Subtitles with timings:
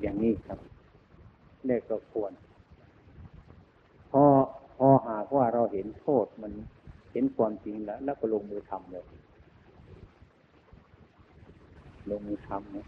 [0.00, 0.58] อย่างนี้ครับ
[1.66, 2.32] เรียกก็ควร
[4.10, 4.24] พอ
[4.76, 6.52] พอหากว่าเราเห็นโทษมัน
[7.12, 9.06] เห็นความจริงแล้ว แล้วก็ลงมือทำเลย
[12.10, 12.86] ลงมือทำนะ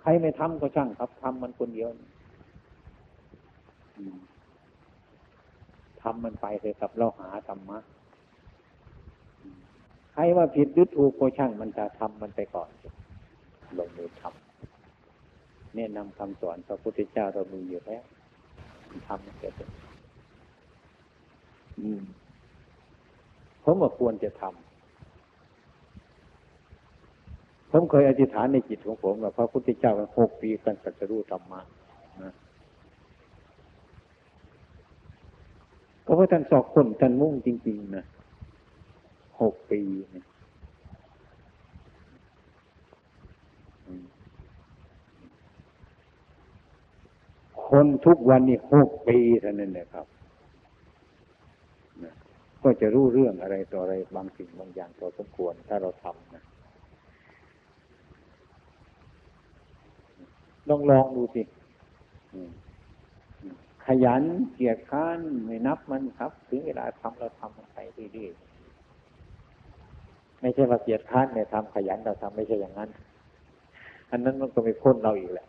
[0.00, 1.88] ใครไม่ทำก็ช่างครับทำมันคนเดียว
[6.02, 7.78] ทำมันไปเลยครับ เราหาธรรมะ
[10.12, 12.68] ใครว่าผิดหรือถูกก็ช่างมันจะทำมันไปก่อน
[13.78, 14.41] ลงมือทำ
[15.76, 18.02] แนะนำคำสอนพระพุทธเจ้าเรามีอยู่แล้ว
[19.06, 19.52] ทำเกิด
[23.64, 24.62] ผมว่าควรจะทำ
[27.70, 31.60] ผมเคยอธิษฐานในจิตของผมว่าพระพุทธเจ้าหกปีกันตัดสู้ธรรมะ
[32.22, 32.32] นะ
[36.04, 38.04] ก็เพราะท่านสอกคนท่านมุ่งจริง ๆ นะ
[39.40, 39.80] หกปี
[40.14, 40.24] นะ
[47.76, 50.06] คนทุกวันนี้หกปีเท่านั้นแหละครับ
[52.62, 56.44] ก็จะรู้เรื่องอะไรต่ออะไรบางสิ่งบางอย่างพอสมควร ถ้าเราทำนะ
[60.68, 61.42] ลองลองดูสิ
[63.86, 64.22] ขยัน
[64.54, 67.78] เกียรข้านไม่นับมันครับ ถึงเวลาทำเราทำมันไป
[68.12, 72.90] เรื่อยๆไม่ใช่ว่าเกียรข้านเนี่ยทำขยันเราทำไม่ใช่อย่างนั้น
[74.10, 75.46] อันนั้นมันก็ไม่พ้นเราอีกแหละ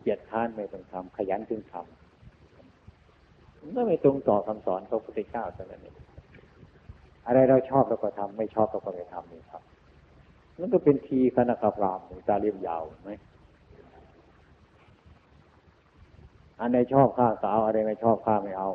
[0.00, 5.96] เกียรข้านไม่ต้องทำขยันจึงทำมันก็ไม่ตรงต่อคำสอนพระพุทธเจ้าเท่านั้นเอง
[7.26, 9.62] อะไรเราชอบเราก็ทำไม่ชอบเราก็ไม่ทำนี่ครับ
[10.58, 13.10] มันก็เป็นทีคณะกรามตาเรียมยาวไหม
[16.60, 18.70] อันไหนชอบข้าก็เอาอะไรไม่ชอบข้าไม่เอา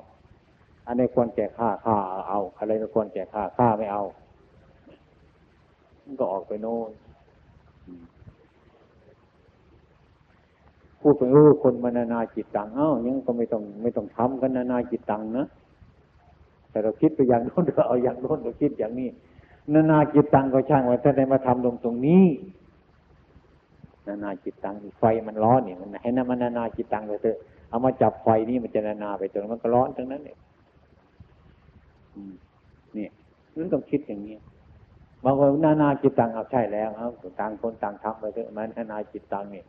[0.87, 1.95] อันไหนควรแก่ข้าข้า
[2.29, 4.03] เอาอะไรไม่ควรแก่ข้าข้าไม่เอา
[6.03, 6.91] มันก็ออกไปโน่น
[11.07, 15.45] พูดไปรู้คนมานานาจิตตังเอ้ายังก็ไม่ต้องไม่ต้องทำกันนานาจิตตังนะ
[16.69, 19.09] แต่เราคิดไปอย่างโน้นเราเอาอย่างโน้นเราคิดอย่างนี้
[19.73, 22.25] นานาจิตตังก็ช่างว่าถ้าได้มาทำลงตรงนี้
[24.07, 27.38] นานาจิตตังไฟมันร้อนเนี่ยมันให้นามันนานาจิตตังไปเถอะ
[27.69, 30.38] เอามาจับไฟนี่มันจะนานาไปจนมันก็ร้อนทั้งนั้นเนี่ย
[32.97, 33.07] นี่
[33.57, 34.35] นั่นต้องคิดอย่างนี้
[35.23, 39.65] บางคนนานาจิตตังเอาใช่แล้วครับต่างคนต่างทำไปเถอะมันนานาจิตตังเนี่ย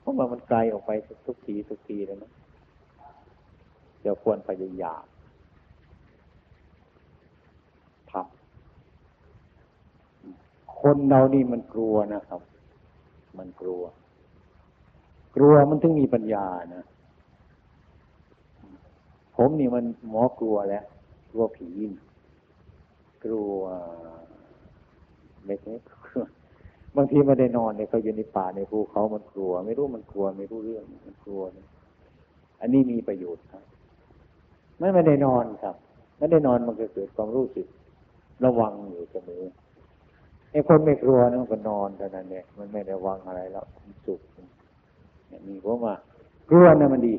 [0.00, 0.90] เพราะว่ามันไกลออกไป
[1.26, 2.32] ทุกทีทุกทีเลยนะ
[4.00, 5.04] เดี๋ยวควรพยายาม
[8.10, 12.40] ทำคนเรานี่มันกลัวนะครับ
[13.38, 13.82] มันกลัว
[15.36, 16.84] กลัวมันถึงมีปัญญานะ
[19.36, 20.84] ผมนี่มันหมอกลัวแล้ว
[21.30, 21.68] กลัวผี
[23.24, 23.52] กลัว
[25.44, 25.72] ไม่ใช่
[26.96, 31.42] บางทีไม่ได้นอนเนี่ยเขาอยู่ในป่าในภูเขามันกลัว ไม่รู้มันกลัว ไม่รู้เรื่องมันกลัว
[32.60, 33.64] อันนี้มีประโยชน์ครับ
[34.78, 35.76] ไม่ไม่ได้นอนครับ
[36.18, 37.66] ไม่ได้นอนมันก็เกิดความรู้สึก
[38.44, 39.42] ระวังอยู่เสมอ
[40.50, 43.66] ไอ้คนไม่กลัวนั่นก็นอนเท่านั้นเนี่ยมันไม่ได้วังอะไรแล้ว
[44.06, 45.94] สุขเนี่ยมีผมว่า
[46.50, 47.14] กลัวนะมันดี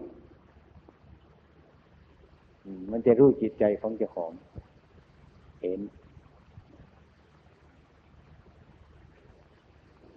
[2.91, 4.31] มันจะรู้จิตใจของเจ้าของ
[5.61, 5.79] เห็น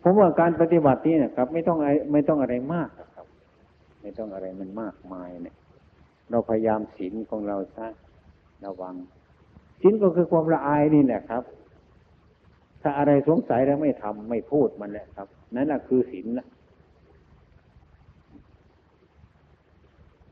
[0.07, 3.27] ผมว่าการปฏิบัตินี่นะครับ ไม่ต้องอะไรไม่ต้องอะไรมากครับ
[4.03, 5.57] ไม่ต้องอะไรมันมากมายเนี่ย
[6.31, 7.87] เราพยายามศีลของเราซะ
[8.65, 8.95] ระวัง
[9.81, 11.43] ศีลก็คือความละอายนี่แหละครับ
[12.83, 16.47] ถ้าอะไรสงสัยแล้วไม่ทำไม่พูดมันแหละครับ นั่นแหละคือศีลละ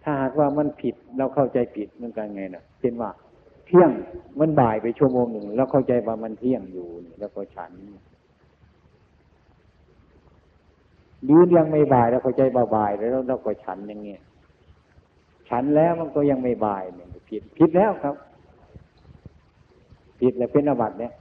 [0.03, 3.11] ถ้าหากว่ามันผิดเราเข้าใจผิดเหมันกันไงนะเช่นว่า
[3.67, 3.91] เที่ยง
[4.41, 6.89] มันบ่ายไปชั่วโมงหนึ่งแล้วเข้าใจว่ามันเที่ยงอยู่
[7.19, 7.73] แล้วก็ฉัน
[11.31, 14.21] ยืนยังไม่บ่าย แล้วเข้าใจว่าบ่ายแล้วเราก็ฉันอย่างเงี้ย
[15.49, 18.15] ฉันแล้วมันก็ยังไม่บ่ายเนี่ยผิดผิดแล้วครับ
[20.21, 21.13] ผิดแล้วเป็นอบัตเนี่ย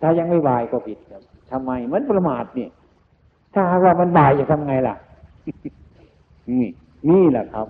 [0.00, 2.70] ถ้ายังไม่บ่ายก็ผิดครับทำไมมันประมาทเนี่ย
[3.54, 4.94] ถ้าหากว่ามันบ่ายจะทำไงล่ะ
[6.50, 6.64] นี่
[7.10, 7.66] นี่แหละครับ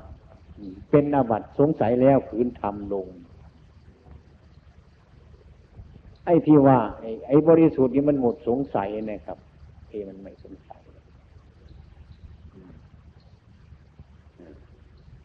[0.91, 3.07] เป็นอาบัตสงสัยแล้วคืนทำลง
[6.25, 9.39] ไอ้ที่ว่าไอ้ไอ้บริสุทธิ์นี่มันหมดสงสัยนะครับ
[9.89, 10.70] เอมันไม่สงสัย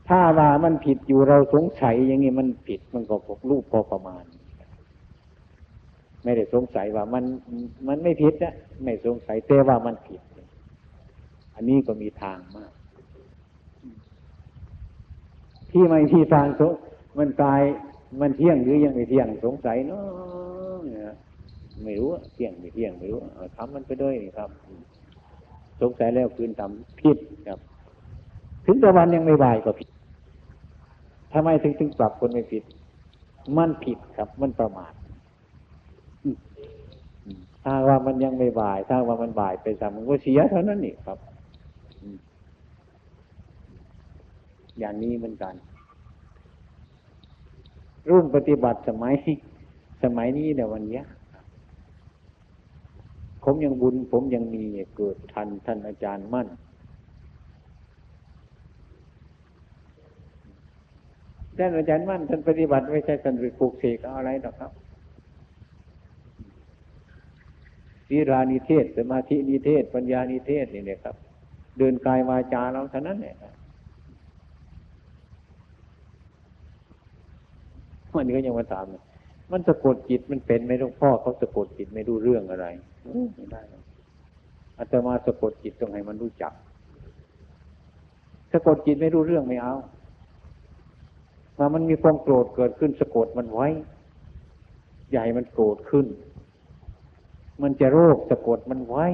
[0.08, 4.24] ถ้าว่ามันผิดอยู่เราสงสัยอย่างนี้มันผิดมันก็พกรูปพอประมาณ
[6.24, 7.24] ไม่ได้สงสัยว่ามัน
[7.88, 8.54] มันไม่ผิดนะ
[8.84, 10.22] ไม่สงสัยแต่ว่ามันผิด
[11.56, 12.72] อันนี้ก็มีทางมาก
[15.72, 16.62] ที่ไม่ที่ทางส
[17.18, 17.62] มันกาย
[18.22, 21.12] มันเที่ยงหรือยังไม่เที่ยงสงสัยเนาะ
[21.84, 23.20] ไม่รู้เที่ยงไม่เที่ยงไม่รู้
[23.56, 24.50] ทำมันไปด้วยครับ
[25.82, 27.18] สงสัยแล้วคืนทำผิด
[27.48, 27.60] ครับ
[28.66, 29.90] ถึงต่วันยังไม่บายก็ผิด
[31.36, 32.64] ทำไมถึงถึงปรับคนไม่ผิด
[33.58, 34.94] มันผิดครับ มันประมาท
[37.64, 41.18] ถ้าว่ามันยังไม่บ่าย ถ้าว่ามันบ่ายไปซ้ำมันก็เสียเท่านั้นนี่ครับ
[44.80, 45.54] อย่างนี้เหมือนกัน
[48.10, 49.16] รุ่นปฏิบัติสมัย
[50.04, 51.02] สมัยนี้เนี่ยวันนี้
[53.44, 54.64] ผมยังบุญ ผมยังมี
[54.96, 56.48] เกิดทันท่านอาจารย์มั่น
[61.58, 64.72] ท่านอาจารย์มั่นท่านปฏิบัติไม่ใช่ท่านไปปลูกเสกอะไรหรอกครับ
[68.12, 71.16] วิรานิเทศสมาธินิเทศ ปัญญานิเทศนี่เนี่ยครับ
[71.78, 73.36] เดินกายวาจาเราเท่านั้นเนี่ย
[78.16, 78.86] มันก็ยังมาถาม
[79.52, 82.66] มันสะกดจิตมันเป็นไม่รู้พ่อเขาสะกดจิตไม่รู้เรื่องอะไร
[83.36, 83.62] ไม่ได้
[84.78, 86.54] อาตมาสะกดจิตตรงไหนมันรู้จัก
[88.52, 89.76] สะกดจิตไม่รู้เรื่องไม่เอา
[91.58, 93.68] มามันมีความโกรธเกิดขึ้นสะกดมันไว้
[95.12, 96.06] ใหญ่มันโกรธขึ้น
[97.62, 99.06] มันจะโรคสะกดมันไว้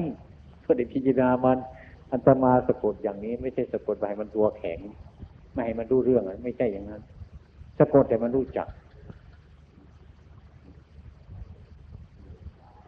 [0.60, 1.58] เพื่อได้พิจารณามัน
[2.12, 4.78] อันตมาสะกดอย่างนี้ ไม่ใช่สะกดไปมันตัวแข็ง
[5.52, 7.02] ไม่ให้มันรู้เรื่องไม่ใช่อย่างนั้น
[7.78, 8.68] สะกดแต่มันรู้จัก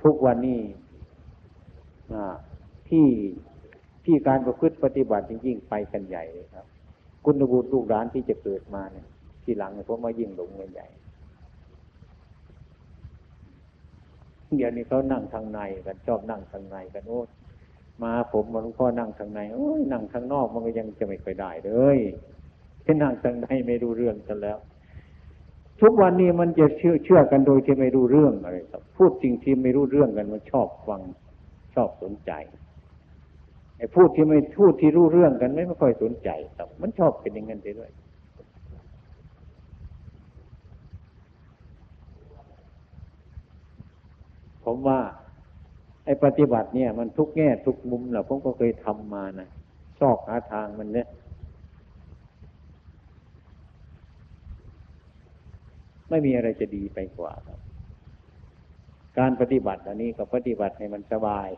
[0.03, 0.61] ทุกวันนี้
[2.89, 3.07] ที่
[4.05, 6.67] ที่การประพฤติปฏิบัติจริงๆไปกันใหญ่เลยครับ
[7.25, 9.07] คุณบุตรลูกหลานที่จะเกิดมาเนี่ย
[9.45, 10.87] ทีหลังเนี่ยผมมายิ่งหลงเงินใหญ่
[14.57, 17.21] เดี๋ยวนี้เขานั่งทางในกันชอบนั่งทางในกันโอ้
[18.03, 21.99] มาผมมาหลวงพ่อนั่งทางในโอ้ยนั่งทางนอกมันก็ยังจะไม่ค่อยได้เลย
[22.85, 24.59] ที่นั่งทางในไม่รู้เรื่องกันแล้ว
[25.81, 31.01] ทุกวันนี้มันจะเชื่อเชื่อกันโดยที่ไม่รู้เรื่องอะไรครับพูดจริงที่ไม่รู้เรื่องกันมันชอบฟัง
[31.75, 32.33] ชอบสนใจ
[33.77, 37.91] ไอ้พูดที่ไม่พูดที่รู้เรื่องกันไม่ไม่ค่อยสนใจครับมันชอบเป็นอย่างนั้นไปด้วย
[44.65, 45.01] ผมว่า
[46.05, 49.49] ไอ้ปฏิบัติเนี่ย มันทุกแง่ทุกมุมแหละผมก็เคยทำมานะ
[50.01, 51.09] ซอกหาทางมันเนี่ย
[56.11, 57.59] ไม่มีอะไรจะดีไปกว่าครับ
[59.19, 61.49] การปฏิบัติอันนี้ก็ปฏิบัติให้มันสบาย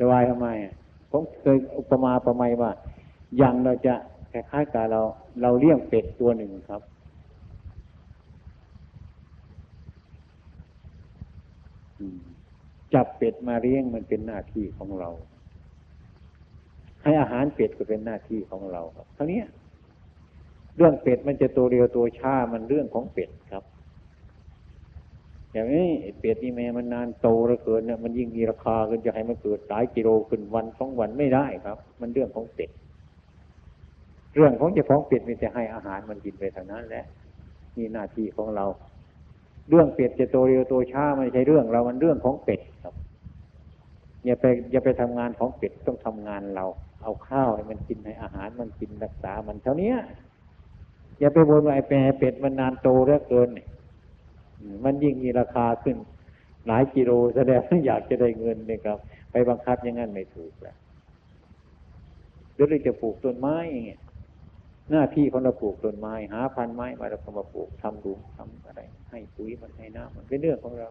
[0.00, 0.48] สบายทำไม
[1.10, 2.70] ผมเคยอุปมาประไมว่า
[3.38, 3.94] อย่างเราจะ
[4.32, 5.00] คล้ายๆกับเรา
[5.42, 6.82] เราเลี้ยงเป็ดตัวหนึ่งครับ
[12.94, 15.10] จับเป็ดมาเลี้ยงมันเป็นหน้าที่ของเรา
[17.02, 19.42] ให้อาหารเป็ดก็เป็นหน้าที่ของเราครับเท่านี้
[20.76, 23.64] เรื่องเป็ดมันจะตัวเรียวตัวช้ามันเรื่องของเป็ดครับ
[25.52, 25.88] อย่างนี้
[26.20, 32.70] เป็ดนี่แม่มันนานโตแล้วเกินเนี่ยมันยิ่งมีราคาขึ้นจะให้มันเกิดหลายกิโลขึ้นวันสองวันไม่ได้ครับ มันเรื่องของเป็ด
[34.34, 37.04] เรื่องของเจ้าของเป็ดมีแต่ให้อาหารมันกินไปเท่านั้นแหละ
[37.76, 38.66] นี่หน้าที่ของเรา
[39.68, 42.94] เรื่องเป็ดจะโตเร็วโตช้าไม่ใช่เรื่องเรา มันเรื่องของเป็ดครับ
[44.24, 46.66] อย่าไปอย่าไปทำงานของเป็ดต้องทำงานเรา
[47.02, 49.94] เอาข้าวให้มันกินให้อาหารมันกินรักษามันเท่านี้
[51.18, 53.48] อย่าไปบนว่าไอ้เป็ดมันนานโตเหลือเกิน
[54.84, 55.96] มันยิ่งมีราคาขึ้น
[56.66, 58.98] หลายกิโลแสดงอยากจะได้เงินเนี่ยครับ
[59.30, 60.76] ไปบังคับอย่างนั้นไม่ถูกแล้ว
[62.54, 64.00] เดี๋ยวเราจะปลูกต้นไม้อย่างเงี้ย
[64.90, 68.80] หน้าที่ของเราปลูกต้นไม้ หาพันไม้มาเราก็มาปลูกทำดูทำอะไร
[69.12, 70.88] ให้ปุ๋ยมันให้น้ำมันเป็นเรื่องของเรา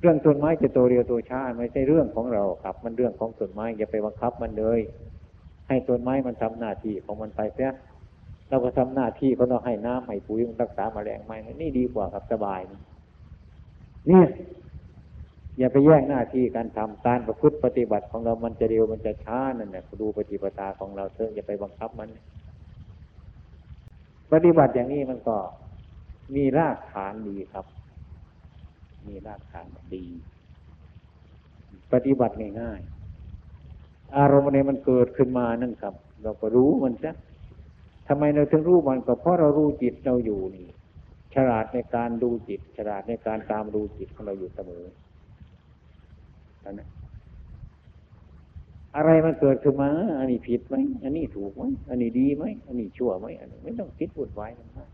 [0.00, 4.80] เรื่องต้นไม้จะโตเร็วโตช้าไม่ใช่เรื่องของเราครับ มันเรื่องของต้นไม้อย่าไปบังคับมันเลย
[5.68, 7.72] ให้ต้นไม้มันทำหน้าที่ของมันไปเสีย
[8.48, 12.60] เราก็ทำหน้าที่เขาเราให้น้ำให้ปุ๋ยมันรักษาแมลงไม้นี่ดีกว่าครับสบาย
[14.10, 14.24] นี่
[15.58, 22.08] อย่าไปแย่งหน้าที่การทำการประพฤติปฏิบัติของเรา มันจะเร็วมันจะช้านั่นแหละดูปฏิปทาของเราเถอะอย่าไปบังคับมัน
[24.32, 25.36] ปฏิบัติอย่างนี้มันก็
[26.34, 27.66] มีรากฐานดีครับ
[29.08, 30.04] มีรากฐานดี
[31.92, 37.12] ปฏิบัติง่ายๆอารมณ์ในมันเกิดขึ้นมานั่นครับ เราก็รู้มันซะ
[38.08, 40.66] ทำไมเราถึงรู้มันก็เพราะเรารู้จิตเราอยู่นี่
[41.34, 44.84] ฉลาดในการดูจิต ฉลาดในการตามดูจิตของเราอยู่เสมอ
[46.72, 46.88] นะ
[48.96, 54.48] อะไรมันเกิดขึ้นมา อันนี้ผิดไหม อันนี้ถูกไหม อันนี้ดีไหม อันนี้ชั่วไหม อันนี้ไม่ต้องคิดพูดไว้
[54.78, 54.88] นะ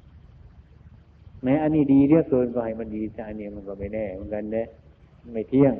[1.42, 4.64] แม้อันนี้ดีเรียกเกินก็ให้มันดีแต่อันนี้มันก็ไม่แน่เหมือนกันเน่
[5.32, 5.74] ไม่เที่ยง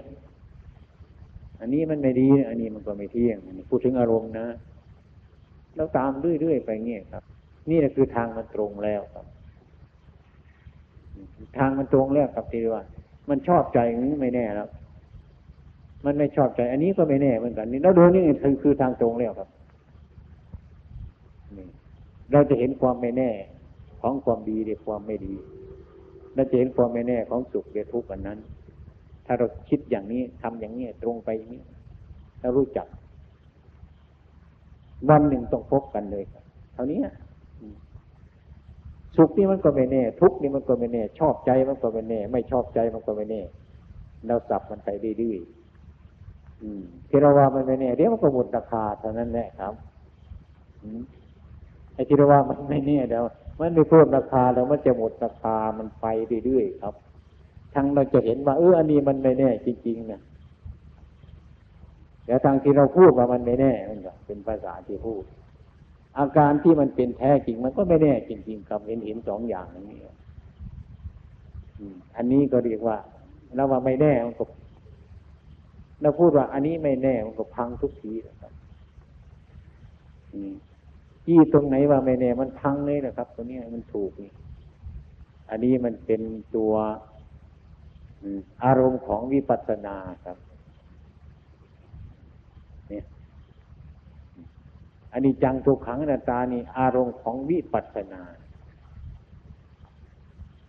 [1.61, 3.37] อันนี้มันไม่ดี อันนี้มันก็ไม่เที่ยง
[3.69, 4.47] พูดถึงอารมณ์นะ
[5.77, 6.11] แล้วตาม
[6.41, 7.23] เรื่อยๆไปเงี้ยครับ
[7.71, 9.27] นี่แหละคือทางมันตรงแล้วครับ
[11.59, 12.83] ทางมันตรงแล้วครับที่ว่า
[13.31, 14.69] มันชอบใจนี้ไม่แน่แล้ว
[16.05, 19.49] มันไม่ชอบใจ อันนี้ก็ไม่แน่เหมือนกันนี่เราดูนี่คือคือทางตรงแล้วครับ
[22.33, 23.31] เราจะเห็นความไม่แน่
[24.01, 25.35] ของความดีหรือความไม่ดี
[26.35, 28.39] เราจะเห็นความไม่แน่ของสุขหรือทุกข์อันนั้น
[29.27, 31.63] ถ้าเราคิดอย่างนี้ทำอย่างนี้ตรงไปอย่างนี้
[32.41, 32.87] เรารู้จัก
[35.09, 36.25] วันหนึ่งต้องพบกันเลย
[36.75, 37.01] เท่านี้
[39.17, 43.43] สุขนี่มันก็ไม่แน่ ทุกข์นี่มันก็ไม่แน่ ชอบใจมันก็ไม่แน่ ไม่ชอบใจมันก็ไม่แน่
[44.27, 44.89] เราสับมันไป
[45.21, 49.75] ดื้อๆที่เราว่ามันไม่แน่เดี๋ยวมันก็หมดราคาเท่านั้นแหละครับ
[51.95, 53.25] ไอ้ที่เราว่ามันไม่แน่เดี๋ยว
[53.61, 56.07] มันไม่เพิ่มราคาแล้วมันจะหมดราคามันไป
[56.45, 56.95] เรื่อยๆครับ
[57.75, 60.21] ทั้งเราจะเห็นว่าเอออันนี้มันไม่แน่จริงๆนะ
[62.25, 65.25] แต่ทางที่เราพูดว่ามันไม่แน่มันก็เป็นภาษาที่พูด
[66.19, 70.01] อาการที่มันเป็นแท้จริงมันก็ไม่แน่จริง ๆ ครับเห็นเห็นสองอย่างนี้
[72.17, 72.97] อันนี้ก็เรียกว่า
[73.55, 74.45] เราว่าไม่แน่มันก็
[76.03, 78.53] เราพูดว่า อันนี้ไม่แน่มันก็พังทุกทีนะครับ
[81.31, 84.33] ที่ตรงไหนว่าไม่แน่มันพังเลยนะครับ ตัวนี้มันถูกนี่
[85.51, 86.21] อันนี้มันเป็น
[86.57, 86.73] ตัว
[88.65, 90.37] อารมณ์ของวิปัสสนาครับ
[92.89, 93.05] เนี่ย
[95.13, 98.23] อันนี้จังทุกขังนาตานี่ อารมณ์ของวิปัสสนา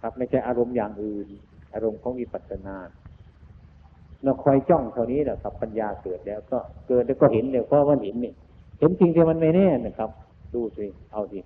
[0.02, 1.28] ครับไม่ใช่อารมณ์อย่างอื่น
[1.74, 2.76] อารมณ์ของวิปัสสนา
[4.24, 8.34] เราคอยจ้องเท่านี้แหละครับปัญญาเกิดแล้ว ก็เกิดแล้วก็เห็นเลยเพราะมันเห็นนี่
[8.80, 10.12] เห็นจริงที่มันไม่แน่นะครับ
[10.54, 11.40] ดูสิ เอาสิ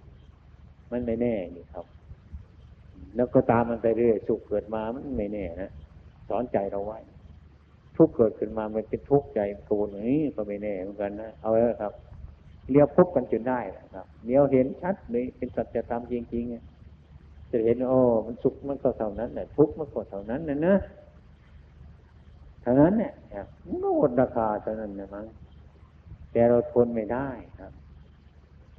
[0.91, 1.85] มันไม่แน่นี่ครับ
[3.15, 5.71] แล้วก็ตามมันไปเรื่อยสุขเกิดมามันไม่แน่นะ
[6.29, 6.99] สอนใจเราไว้
[7.95, 11.93] ทุกเกิดขึ้นมามันเป็นทุกข์ใจโกนนี้ก็ไม่แน่เหมือนกันนะเอาแล้วครับ
[12.71, 20.75] เลี้ยวพบกันจนได้นะครับเลี้ยวเห็นชัดเลยเป็นสัจธรรมจริงๆจะเห็นโอ้มันสุขมันก็เท่านั้นแหละทุกข์มันก็เท่านั้นนะนะ
[22.61, 23.13] เท่านั้นเนี่ย
[23.65, 25.25] มันก็หมดราคาเท่านั้นนะมั้ง
[26.31, 27.27] แต่เราทนไม่ได้
[27.59, 27.71] ครับ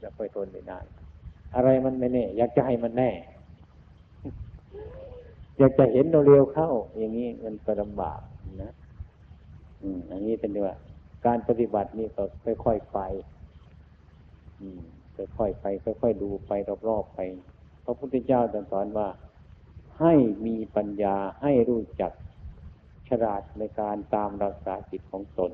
[0.04, 0.78] จะไปทนไม่ได้
[1.54, 3.10] อะไรมันไม่แน่ อยากจะให้มันแน่
[5.58, 8.20] อยากจะเห็นเร็วเข้า อย่างนี้มันก็ลำบาก
[8.62, 8.72] นะ
[9.82, 10.74] อืมอันนี้เป็นว่า
[11.26, 12.24] การปฏิบัตินี่ก็
[12.64, 12.98] ค่อยๆไป
[15.36, 16.52] ค่อยๆไป ค่อยๆดูไป
[16.88, 17.18] รอบๆไป
[17.84, 18.40] พระพุทธเจ้า
[18.72, 19.08] สอนว่า
[20.00, 20.14] ให้
[20.46, 22.12] มีปัญญาให้รู้จัก
[23.08, 25.52] ฉลาดในการตามรักษาจิตของตน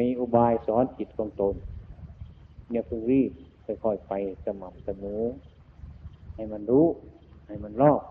[0.00, 1.54] มีอุบายสอนจิตของตน
[2.70, 3.30] เนี่ยเพิ่งรีบ
[3.64, 4.12] ค่อยๆไป
[4.44, 5.22] สม่ำเสมอ
[6.34, 6.86] ให้มันรู้
[7.46, 8.02] ให้มันรอบ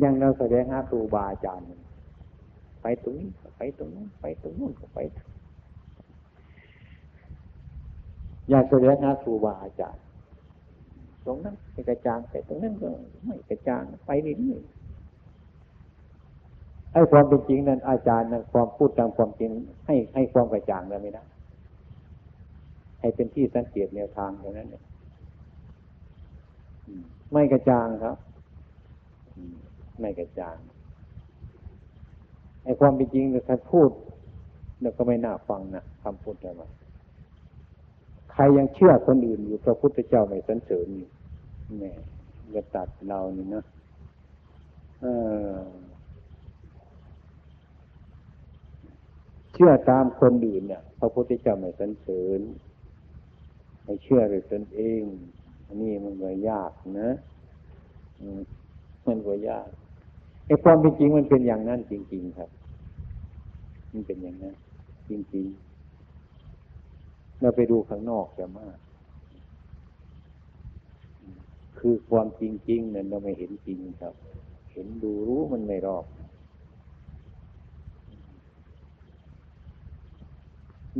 [0.00, 1.66] อยังเราแสดงหาครูบาอาจารย์
[2.82, 4.98] ไปตรงนี้ไปตรงนู้นไปตรงนู้นไป
[8.50, 10.02] อยากแสดงหาครูบาอาจารย์
[11.26, 12.90] ตรงนั้นไปกระจางไปตรงนั้นก็
[13.24, 14.60] ไม่กระจางไปเรื่อย
[16.94, 19.50] ให้ความเป็นจริงนั้นอาจารย์นั้นความพูดตามความจริง
[19.86, 21.24] ให้ให้ความกระจ่างแล้วไม่ได้
[23.00, 24.82] ให้เป็นที่สังเกตแนวทางอย่างนั้นเนี่ย
[27.32, 28.16] ไม่กระจ่างครับ
[30.00, 30.56] ไม่กระจ่าง
[32.64, 33.90] ไอ้ความเป็นจริงเนี่ยท่านพูด
[34.80, 36.62] เนี่ยก็ไม่น่าฟังนะคำพูดอะไร
[38.32, 41.08] ใครยังเชื่อคนอื่นอยู่พระพุทธเจ้าไม่สันเสริญอยู่
[41.78, 41.92] แม่
[42.54, 43.64] จะตัดเรานี่นะ
[45.00, 45.06] เอ
[45.54, 45.58] อ
[49.54, 52.40] เชื่อตามคนอื่นเนี่ยพระพุทธเจ้าไม่สันเสริญ
[53.84, 55.02] ไม่เชื่อเลยตนเอง
[55.66, 57.10] อันนี้มันก็ยากนะ
[59.06, 59.68] มันก็ยาก
[60.46, 62.50] ไอ้ความเป็นจริงมันเป็นอย่างนั้นจริง ๆ ครับ
[63.92, 64.54] มันเป็นอย่างนั้น
[65.08, 68.76] จริงๆ เราไปดูข้างนอกจะมาก
[71.78, 74.14] คือความจริงๆเนี่ยเราไม่เห็นจริงครับ
[74.72, 76.04] เห็นดูรู้มันไม่รอบ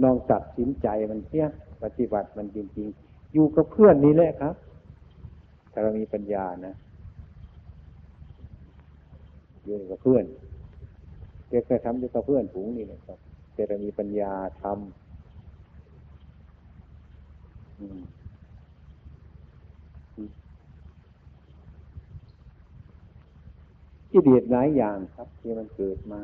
[0.02, 1.46] ลองตัดสินใจมันเสีย
[1.82, 4.54] ปฏิบัติมันจริง ๆ อยู่กับเพื่อนนี่แหละครับ
[5.72, 6.74] ถ้าเรามีปัญญานะ
[9.64, 10.24] อยู่กับเพื่อน
[11.48, 13.18] เด็กจะทำอยู่กับเพื่อนผูงนี่นะครับ
[13.54, 14.32] แต่เรามีปัญญา
[14.62, 14.76] ทำ
[24.10, 26.20] ที่เดียดหลายอย่างครับ ที่มันเกิดมา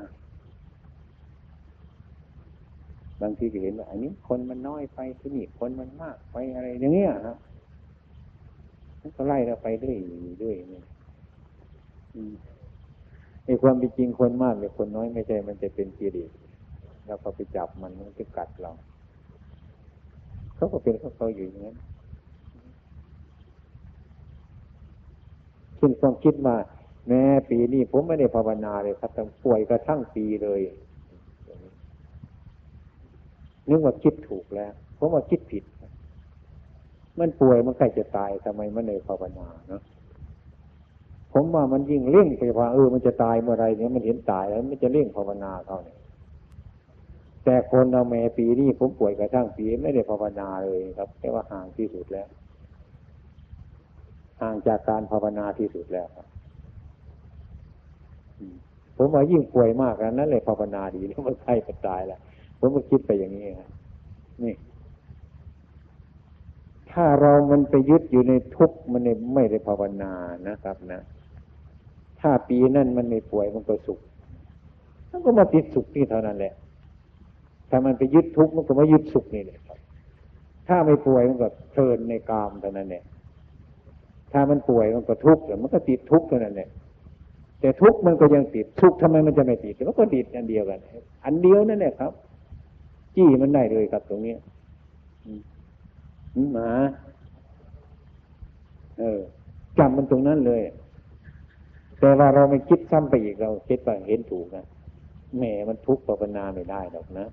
[3.22, 7.36] บางทีก็เห็นว่าอันนี้คนมันน้อยไปที่นี่คนมันมากไปอะไรอย่างเงี้ยครับ
[9.16, 9.98] ก็ไล่เราไปเรื่อย
[10.40, 10.82] เรื่อยนี่
[13.44, 16.30] ไอ้ความเป็นจริงคนมากหรือคนน้อยไม่ใช่มันจะเป็นกิเลส
[17.06, 18.72] เราก็ไปจับมันมันจะกัดเรา
[20.56, 21.76] เขาก็เป็นเขาเขาอยู่อย่างนั้น
[25.76, 26.56] เช่นความคิดมา
[27.08, 30.60] แม้ปีนี้ผมไม่ได้ภาวนาเลยครับแต่ป่วยกระทั่งปีเลย
[33.70, 35.64] นึกว่าคิดถูกแล้วผมว่าคิดผิด
[37.18, 39.82] มันป่วยมันใกล้จะตายทำไมมันเลยภาวนาเนาะ
[41.32, 45.98] ผมว่ามันยิ่งเร่งไปว่าเออมันจะตายเมื่อไรเนี่ยมันเห็นตายแล้วมันจะเร่งภาวนาเขาเนี่ย
[47.44, 52.28] แต่คนเราแม่ปีนี้ผมป่วยกระทั่งปีไม่ได้ภาวนาเลยครับแค่ว่าห่างที่สุดแล้ว
[54.40, 56.26] ห่างจากการภาวนาที่สุดแล้วครับ
[58.96, 62.20] ผมว่ายิ่งป่วยมากนั้นเลยภาวนาดีแล้วมันใกล้จะตายแล้ว
[62.60, 63.68] ผมก็คิดไปอย่างนี้ครับ
[64.42, 64.54] นี่
[66.92, 69.02] ถ้าเรามันไปยึดอยู่ในทุกข์มัน
[69.34, 70.12] ไม่ได้ภาวนา
[70.48, 71.00] นะครับ นะ
[72.20, 74.00] ถ้าปีนั้นมันไม่ป่วยมันก็สุข
[75.10, 76.54] มันก็มาติดสุขนี่เท่านั้นแหละ
[77.70, 79.60] ถ้ามันไปยึดทุกข์มันก็มายึดสุขนี่แหละ
[80.68, 83.02] ถ้าไม่ป่วยมันก็เพลินในกามเท่านั้นแหละ
[84.32, 86.68] ถ้ามันป่วยมันก็ทุกข์มันก็ติดทุกข์เท่านั้นแหละ
[87.60, 90.80] แต่ทุกข์มันก็ยังติดทุกข์ทำไมมันจะไม่ติดมันก็ติดอันเดียวกัน
[91.24, 92.12] อันเดียวนั่นแหละครับ
[93.16, 94.34] จี้มันได้เลยครับตรงนี้
[96.52, 96.70] หมา
[98.98, 99.20] เออ
[99.78, 100.60] จำมันตรงนั้นเลย
[101.98, 104.64] แต่ว่าเราไม่คิดซ้ำไปอีกเราคิดไปเห็นถูกนะ
[105.36, 107.26] แหมมันทุกข์ภาวนาไม่ได้หรอกนะ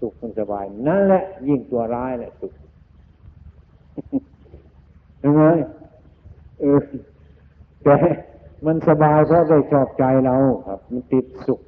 [0.00, 2.52] สุขมันสบายนั่นแหละ ยิ่งตัวร้ายแหละสุข
[5.22, 5.44] ยังไง
[6.60, 6.80] เออ
[7.84, 7.96] แต่
[8.66, 10.36] มันสบายเพราะได้ชอบใจเรา
[10.68, 11.60] ครับ มันติดสุข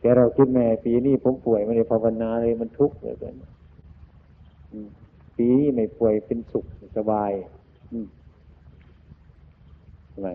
[0.00, 3.34] แต่เราคิดแม่ปีนี้ผมป่วยไม่ได้ภาวนาเลยมันทุกข์เหลือเกิน
[5.36, 6.64] ปีนี้ไม่ป่วยเป็นสุข
[6.96, 7.30] สบาย
[10.12, 10.28] อะไร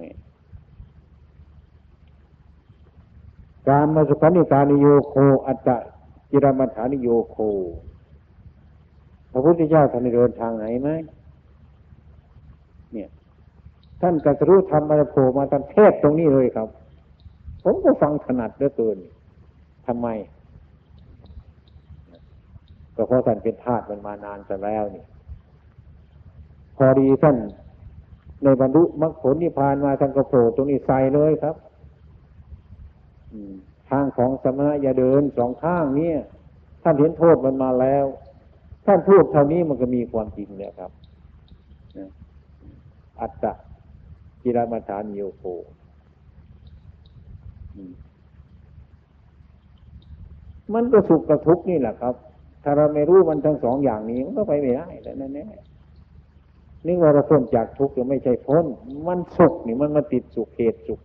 [3.67, 5.15] การมาสุขนิการนิโยโค
[5.47, 5.77] อัตตะ
[6.31, 7.37] จิรมัฐานิโยโค
[9.31, 10.89] พระพุทธเจ้าท่านเดินทางไหนไหม
[12.93, 13.09] เนี่ย
[14.01, 16.67] ท่านกัสรู้ธรรมมาโผล่มาท่านเทศตรงนี้เลยครับ
[17.63, 18.97] ผมก็ฟังถนัดเหลือเกิน
[19.87, 20.07] ทำไม
[22.95, 25.03] ก็เพราะท่านเป็นทาสมันมานานแต่แล้วนี่
[26.77, 27.37] พอดีท่าน
[28.43, 31.55] ในบรรลุมรรคผลนิพพานมาท่านก็โผล่ตรงนี้ใส่เลยครับ
[33.89, 36.17] ทางของสมณะอย่าเดินสองข้างเนี่ย
[36.83, 38.05] ท่านเห็นโทษมันมาแล้ว
[38.85, 40.91] ท่านพูดเท่านี้มันก็มีความจริงแล้วครับ
[43.19, 43.53] อัตตะ
[44.41, 45.43] กิรมาฐานโยโค
[50.73, 52.15] มันก็สุขกับทุกข์นี่แหละครับ
[52.63, 55.45] ถ้าเราไม่รู้มันทั้งสองอย่างนี้มันก็ไปไม่ได้แล้วนั่นแน่
[56.85, 58.65] นี่ว่าเราพ้นจากทุกข์หรือไม่ใช่พ้น
[59.07, 60.99] มันสุขนี่มันมาติดสุขเหตุสุข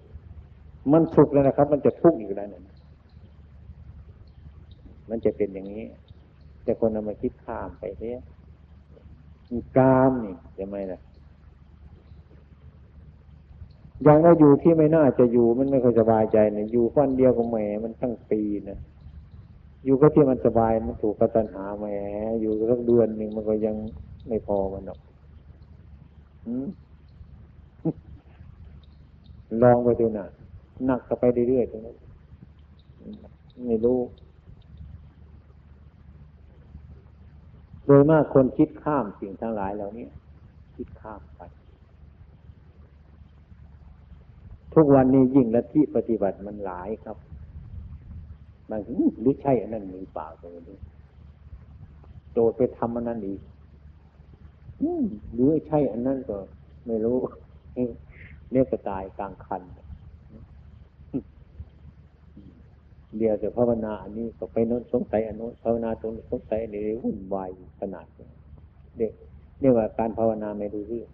[0.92, 2.64] มันสุขแล้วนะครับ มันจะทุกข์อยู่แล้วนั่น
[5.10, 5.84] มันจะเป็นอย่างนี้
[6.64, 8.20] แต่คนเอามาคิดข้ามไปเนี่ย
[9.76, 11.00] กามนี่จะไม่ล่ะ
[14.02, 18.78] อย่างเราอยู่ที่ไม่น่าจะอยู่มันไม่ค่อยสบายใจเนี่ยอยู่วันเดียวกับแหมมันทั้งปีนะ
[19.84, 21.84] อยู่ก็ที่มันสบายมันถูกกตันหาแหม
[22.40, 23.76] อยู่สักเดือนหนึ่งมันก็ยัง
[24.28, 24.98] ไม่พอมันหรอก
[29.62, 30.26] ลองไปดูหน่ะ
[30.86, 31.96] หนักก็ไปเรื่อยๆตรงนั้น
[33.66, 33.98] ไม่รู้
[37.86, 40.06] โดยมากคนคิดข้ามสิ่งทั้งหลายเหล่านี้
[40.76, 41.40] คิดข้ามไป
[44.74, 47.16] ทุกวันนี้ยิ่งละที่ปฏิบัติมันหลายครับ
[48.70, 50.78] บางทีหรือใช่อันนั้นมีเปล่าตรงนี้
[52.32, 53.40] โดดไปทำอันนั้นอีก
[55.34, 56.36] หรือใช่อันนั้นก็
[56.86, 57.16] ไม่รู้
[58.52, 59.62] เนี่ยก็ตายกลางคัน
[63.18, 68.06] เดียวแต่ภาวนาอันนี้ก็ไปโน้นสงสัยอันโน้นภาวนาตรงสงสัยในวุ่นวายขนาด
[68.98, 69.12] เด็ก
[69.60, 71.08] เรียกว่าการภาวนาไม่ดูเรื่อง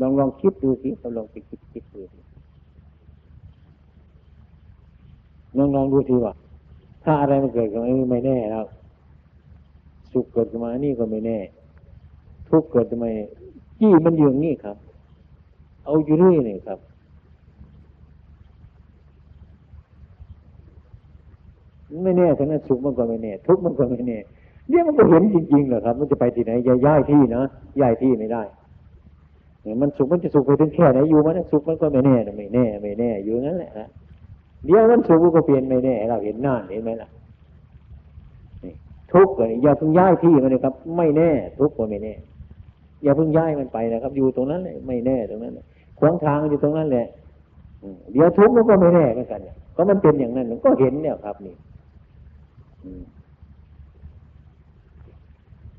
[0.00, 2.20] ลองลองคิดดูสิลองไปคิดคิดดูสิ
[5.58, 6.32] ลองลองดูทีว่า
[7.04, 8.64] ถ้าอะไรมันเกิดขึ้นมาไม่แน่แล้ว
[10.12, 11.38] สุขเกิดขึ้นมานี่ก็ไม่แน่
[12.48, 13.08] ทุกข์เกิดขึ้นมา
[13.80, 14.76] จี้มันอยู่นี่ครับ
[15.84, 16.78] เอาอยู่นี่นี่ครับ
[22.04, 24.18] ไม่แน่ทั้งนั้นสุขมันก็ไม่แน่ ทุกข์มันก็ไม่แน่
[24.70, 27.42] เนี่ยมันก็เห็นจริงๆเหรอครับ มันจะไปที่ไหนจะย้ายที่นะ
[27.80, 28.42] ย้ายที่ไม่ได้
[29.62, 33.88] เนี่ยมันสุขมันจะสุขไปถึงแค่ไหนอยู่มันสุขมันก็ไม่แน่ไม่แน่ ไม่แน่อยู่นั่นแหละนะ
[34.64, 37.08] เดี๋ยวมันสุขก็เปลี่ยนไม่แน่เราเห็นหน้าเห็นไหมล่ะ
[39.12, 42.14] ทุกข์เลยอย่าเพิ่งย้ายที่มันเลยครับ ไม่แน่ ทุกข์ก็ไม่แน่
[43.02, 45.52] อย่าเพิ่งย้ายมันไปนะครับ อยู่ตรงนั้นเลยไม่แน่ตรงนั้น
[45.98, 47.06] ขวางทางอยู่ตรงนั้นแหละ
[48.12, 51.54] เดี๋ยวทุกข์มันก็ไม่แน่เหมือนกันเนี่ยก็มันเป็นอย่างนั้นก็เห็นเนี่ยครับนี่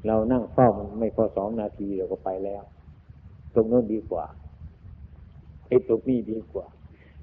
[0.07, 2.63] เรานั่งเฝ้ามันไม่พอสองนาทีเราก็ไปแล้ว
[3.53, 4.25] ตรงโน้นดีกว่า
[5.67, 6.65] ไปตรงนี้ดีกว่า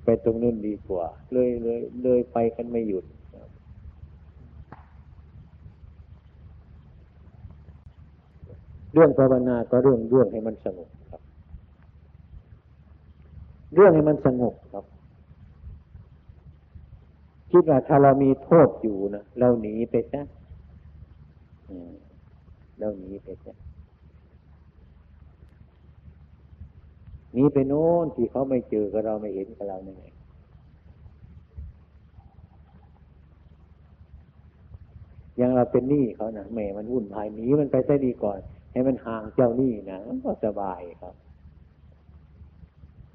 [0.04, 3.04] ไปตรงนู้นดีกว่า เลยเลยเลยไปกันไม่หยุด
[8.92, 11.22] เรื่องภาวนาก็เรื่องเรื่องให้มันสงบครับ
[13.74, 14.84] เรื่องให้มันสงบครับ
[17.50, 20.22] คิดว่าถ้าเรามีโทษอยู่นะเราหนีไปซะ
[22.78, 23.52] เราหนีไปซะ
[27.32, 30.12] หนีไปโน้นที่เขาไม่เจอกับเราไม่เห็นกับเราเนี่ย
[35.40, 38.38] ยังเราเป็นหนี้เขานะแม่มันวุ่นวายหนีมันไปซะดีก่อน
[38.72, 41.14] ให้มันห่างเจ้าหนี้นะมันก็สบายครับ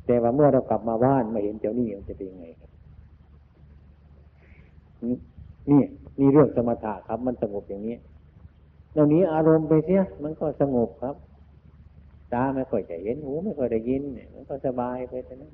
[0.06, 2.70] แต่ว่าเมื่อเรากลับมาบ้านมาเห็นเจ้าหนี้มันจะเป็นยังไงครับ
[5.70, 5.82] นี่
[6.20, 7.96] นี่เรื่องสมถะครับ มันสงบอย่างนี้
[8.94, 11.16] เรานี้อารมณ์ไปเสียมันก็สงบครับ
[12.34, 15.52] ตาไม่ค่อยจะเห็นหูไม่ค่อยได้ยินมันก็สบายไปแต่นั้น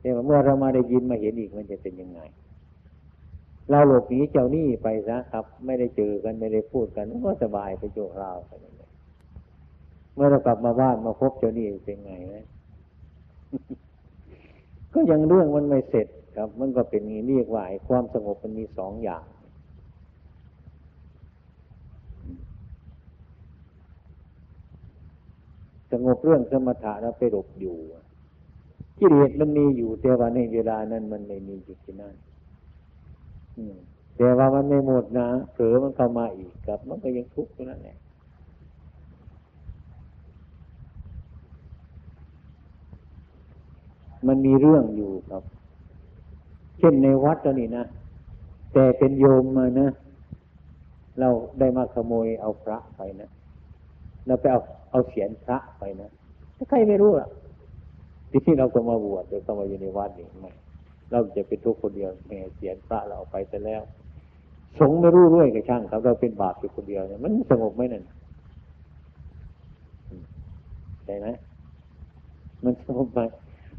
[0.00, 2.20] แต่เมื่อเรามาได้ยินมาเห็นอีกมันจะเป็นยังไง
[3.70, 8.90] เราหลบหนีเจ้านี่ไปซะครับ ไม่ได้เจอกันไม่ได้พูดกันก็สบายไปโจเราไปเลย
[10.14, 12.46] เมื่อเรากลับมาบ้านมาพบเจ้านี่เป็นไงนะ
[14.92, 19.24] ก็ยังเรื่องมันไม่เสร็จครับ มันก็เป็นนี้เรียกว่าความสงบมันมีสองอย่าง
[25.90, 27.76] สงบเรื่องสมถะแล้วไปหลบอยู่
[28.98, 32.14] กิเลสมันมีอยู่ แต่ว่าในเวลานั้นมันไม่มีอยู่ที่นั่น
[34.16, 37.96] แต่ว่ามันไม่หมดนะเผลอมันเข้ามาอีกครับ มันก็ยังทุกข์อยู่นั่นแหละ
[44.26, 45.42] มันมีเรื่องอยู่ครับ
[46.78, 47.84] เช่นในวัดตอนนี้นะ
[48.72, 49.88] แต่เป็นโยมมานะ
[51.20, 53.30] เราได้มาขโมยเอาพระไปนะ
[54.26, 54.60] เราไปเอา
[54.96, 56.10] เอาเสียนพระไปนะ
[56.70, 57.28] ใครไม่รู้อะ
[58.30, 60.52] ที่นี่เราก็มาบวชโดยเข้ามาอยู่ในวัดนี่ไม่
[61.10, 63.82] เราจะเป็นทุกคนเดียวแม่เสียนพระเราเอาไปแต่แล้ว
[64.78, 68.02] สงไม่รู้ด้วยกับช่างครับ เราเป็นบาปอยู่คนเดียวเนี่ยมันสงบไหมนั่น
[71.04, 71.28] ใช่ไหม
[72.64, 73.20] มันสงบไหม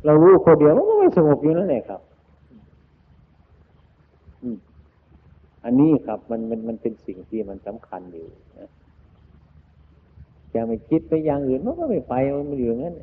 [0.06, 2.02] เรารู้คนเดียวมันก็ไม่สงบอยู่นั่นแหละครับ
[5.66, 8.28] อันนี้ครับ มันมันมันเป็นสิ่งที่มันสำคัญอยู่
[8.60, 8.70] นะ
[10.54, 12.14] จะไม่คิดไปอย่างอื่นมันก็ไม่ไป
[12.50, 12.96] มันอยู่งั้น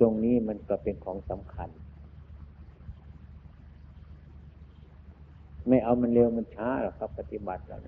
[0.00, 1.68] ตรงนี้มันก็เป็นของสำคัญ
[5.68, 7.80] ไม่เอามันเร็วมันช้าหรอกครับปฏิบัติแล้ว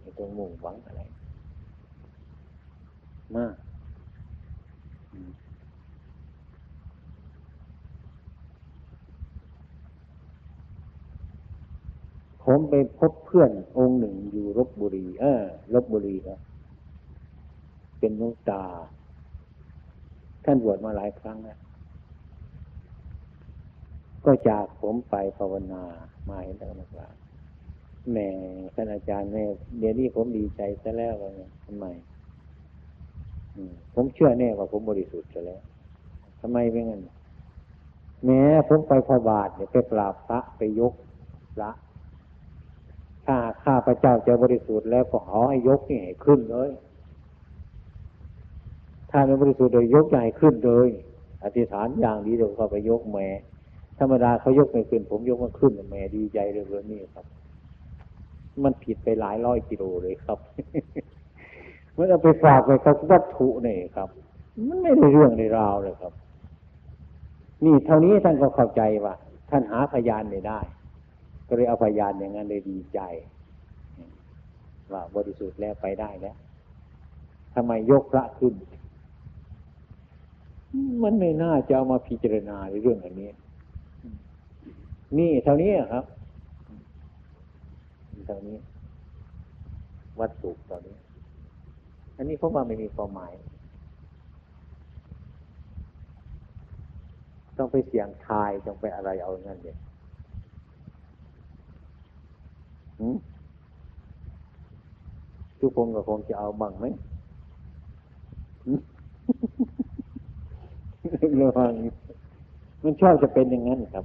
[0.00, 1.00] ไม่ต้องมุ่งหวังอะไร
[3.36, 3.54] มาก
[12.52, 15.42] ผมไปพบเพื่อนองค์หนึ่งอยู่ลบบุรี เออ
[15.74, 16.40] ลบบุรีครับ
[17.98, 18.64] เป็นนุตา
[20.44, 21.58] ท่านบวชมาหลายครั้งแล้ว
[24.24, 25.82] ก็จากผมไปภาวนา
[26.28, 27.08] มาเห็นท่านนักลา
[28.12, 28.28] แม่
[28.74, 29.44] ท่านอาจารย์แม่
[29.78, 31.84] เดี๋ยวนี้ผมดีใจซะแล้วเลยทำไม
[33.94, 35.62] ผมเชื่อแน่ว่าผมบริสุทธิ์แล้ว
[36.40, 37.00] ทำไมเป็นงั้น
[38.24, 40.94] แม้ผมไปพบาทเนี่ยไปกราบพระไปยก
[41.56, 41.70] พระ
[43.26, 46.70] ถ้าข้าพระเจ้าจะบริสุทธิ์แล้วก็ขอให้ยกนี่ขึ้นเลย
[49.10, 50.88] ถ้าไม่บริสุทธิ์เลยยกใหญ่ขึ้นเลย
[51.44, 53.26] อธิษฐานอย่างดีเดี๋ยวเขาไปยกแม่
[53.98, 57.26] ธรรมดาเขายกไม่ขึ้น ผมยกมันขึ้นแม่ดีใจเลยเรื่องนี้ครับ
[58.64, 60.38] มันผิดไปหลายร้อยกิโลเลยครับ
[61.94, 64.08] เมันเอาไปฝากไปกับวัตถุนี่ครับ
[64.68, 66.12] มันไม่ได้เรื่องในราวเลยครับ
[67.64, 69.14] นี่เท่านี้ท่านก็เข้าใจว่า
[69.50, 70.60] ท่านหาพยานไม่ได้
[71.50, 73.00] ก็เลยเอาพยานอย่างนั้นเลยดีใจ
[74.92, 76.36] ว่าบริสุทธิ์แล้วไปได้แล้ว
[77.54, 78.54] ทำไมยกพระขึ้น
[81.02, 83.30] มันไม่น่าจะเอามาพิจารณาในเรื่องอันนี้
[85.18, 86.04] นี่เท่านี้ครับ
[88.26, 88.58] เท่านี้
[90.20, 90.96] วัตถุตอนนี้
[92.16, 93.32] อันนี้เพราะว่าไม่มีความหมาย
[97.58, 99.72] ต้องไปเสียงทาย ต้องไปอะไรเอาเงี้นเด็
[105.60, 106.86] ทุกคนก็คงจะเอาบังไหม
[111.40, 111.72] ระวัง
[112.84, 114.04] มันชอบจะเป็นอย่างนั้นครับ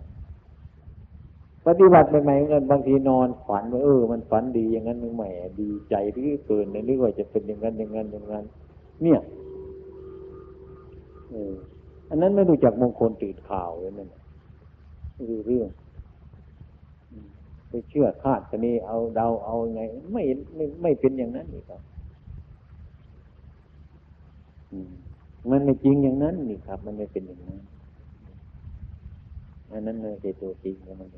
[1.67, 5.29] ปฏิบัติใหม่ๆเงินบางทีนอนฝันว่าเออ มันฝันดีอย่างนั้นใหม่
[5.61, 8.45] ดีใจหรือเกินหรือว่าจะเป็นอย่างนั้นอย่างนั้นอย่างนั้น
[9.01, 9.19] เนี่ย
[11.29, 11.53] เออ
[12.09, 14.09] อันนั้นไม่รู้จักมงคลตื่นข่าวเลยนั่น
[15.29, 15.67] คือเรื่อง
[17.89, 20.23] เชื่อคาดคะเนเอาเดาเอาไง ไม่
[20.55, 21.81] ไม่ไม่เป็นอย่างนั้นนี่ครับ
[25.49, 27.61] มันไม่จริงอย่างนั้นนี่ครับ มันไม่เป็นอย่างนั้น
[29.71, 31.09] อันนั้นไม่ใช่ตัวจริงของมัน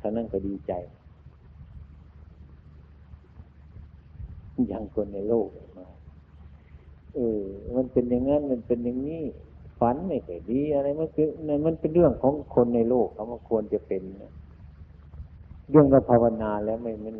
[0.00, 0.72] ท่านั้นก็ดีใจ
[4.68, 5.86] อย่างคนในโลกมา
[7.14, 7.40] เออ
[7.76, 9.22] มันเป็นอย่างนั้น มันเป็นอย่างนี้
[9.78, 11.28] ฝันไม่เคยดีอะไรมันคือ
[11.66, 14.32] มันเป็นเรื่องของคนในโลกเขาควรจะเป็นนะ
[15.70, 17.16] เรื่องเรภาวนาแล้วไม่มัน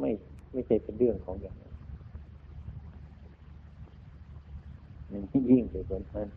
[0.00, 0.10] ไม่
[0.52, 1.72] ไม่ใช่เป็นเรื่องของอย่างนั้น
[5.10, 6.28] มันยิ่งไปกว่านั้น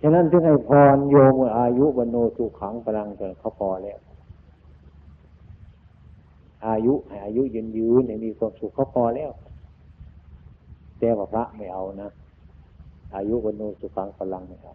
[0.00, 3.98] ฉะนั้นถึงให้พรโยมอายุบโนสุขังพลังจนเขาพอแล้ว
[6.66, 9.30] อายุอายุยืนยืนมีความสุขเขาพอแล้ว
[10.98, 12.10] แต่ว่าพระไม่เอานะ
[13.14, 14.74] อายุบโนสุขังพลังไม่เอา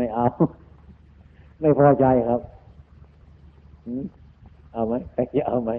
[0.00, 0.26] ไม่เอา
[1.60, 2.40] ไม่พอใจครับ
[4.72, 5.70] เอาไหมใครจะเอาไหม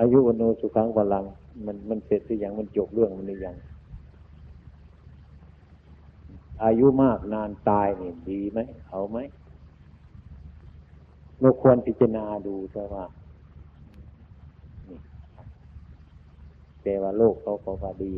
[0.00, 1.24] อายุวโนสุขังพลัง
[1.66, 3.56] มันมันเสร็จหรือยังมันจบเรื่องมันหรือยัง
[6.64, 8.58] อายุมากนานตายเนี่ยดีไหม
[8.90, 9.18] เอาไหม
[11.40, 13.04] เราควรพิจารณาดูใช่ว่า
[16.82, 18.12] แต่ว่าโลกเขาเขาว่าดี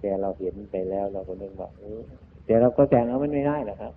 [0.00, 2.00] แต่เราเห็นไปแล้วเราก็นึกว่าเออ
[2.46, 3.92] แต่เราก็แต่งเอามันไม่ได้หรอกครับ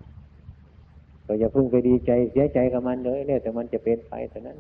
[1.26, 4.58] เราอย่าพึ่งไปดีใจเสียใจกับมันเลยเนี่ยแต่มันจะเป็นไปเท่านั้น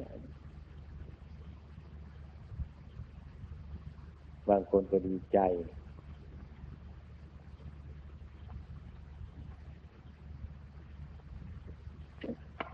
[4.50, 5.40] บางคนก็ดีใจ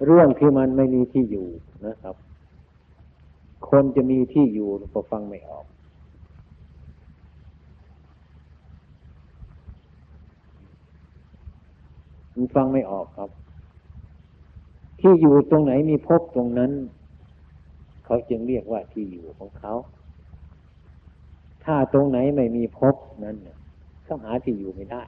[0.05, 1.47] เรื่องที่มันไม่มีที่อยู่
[1.87, 2.15] นะครับ
[3.69, 5.65] คนจะมีที่อยู่ก็ฟังไม่ออก
[12.35, 13.29] มันฟังไม่ออกครับ
[15.01, 16.71] ที่อยู่ตรงไหนมีพบตรงนั้น
[18.05, 19.73] เขาจึงเรียกว่าที่อยู่ของเขา
[21.63, 23.37] ถ้าตรงไหนไม่มีพบนั้น
[24.03, 25.03] เขาหาที่อยู่ไม่ได้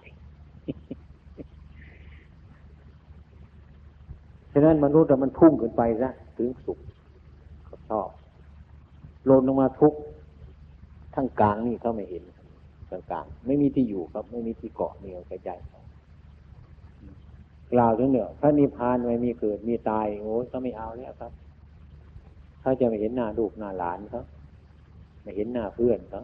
[4.51, 6.79] ฉะนั้นมนุษย์มันพุ่งขึ้นไปซะถึงสุข
[7.65, 8.09] เขาชอบ
[9.29, 9.93] ลนลงมาทุก
[11.15, 12.23] ทั้งกลางนี่เขาไม่เห็น
[12.89, 15.59] กลางกลางไม่มีที่อยู่ครับ ไม่มีที่เกาะเหนียวกระจาย
[17.73, 21.31] กล่าวถึงเนี่ยพระนิพพานไม่มีเกิดมีตายโอ้เขาไม่เอาแล้วครับ
[22.61, 24.23] เขาจะไม่เห็นหน้าลูกหน้าหลานเขา
[25.21, 26.23] ไม่เห็นหน้าเพื่อนเขา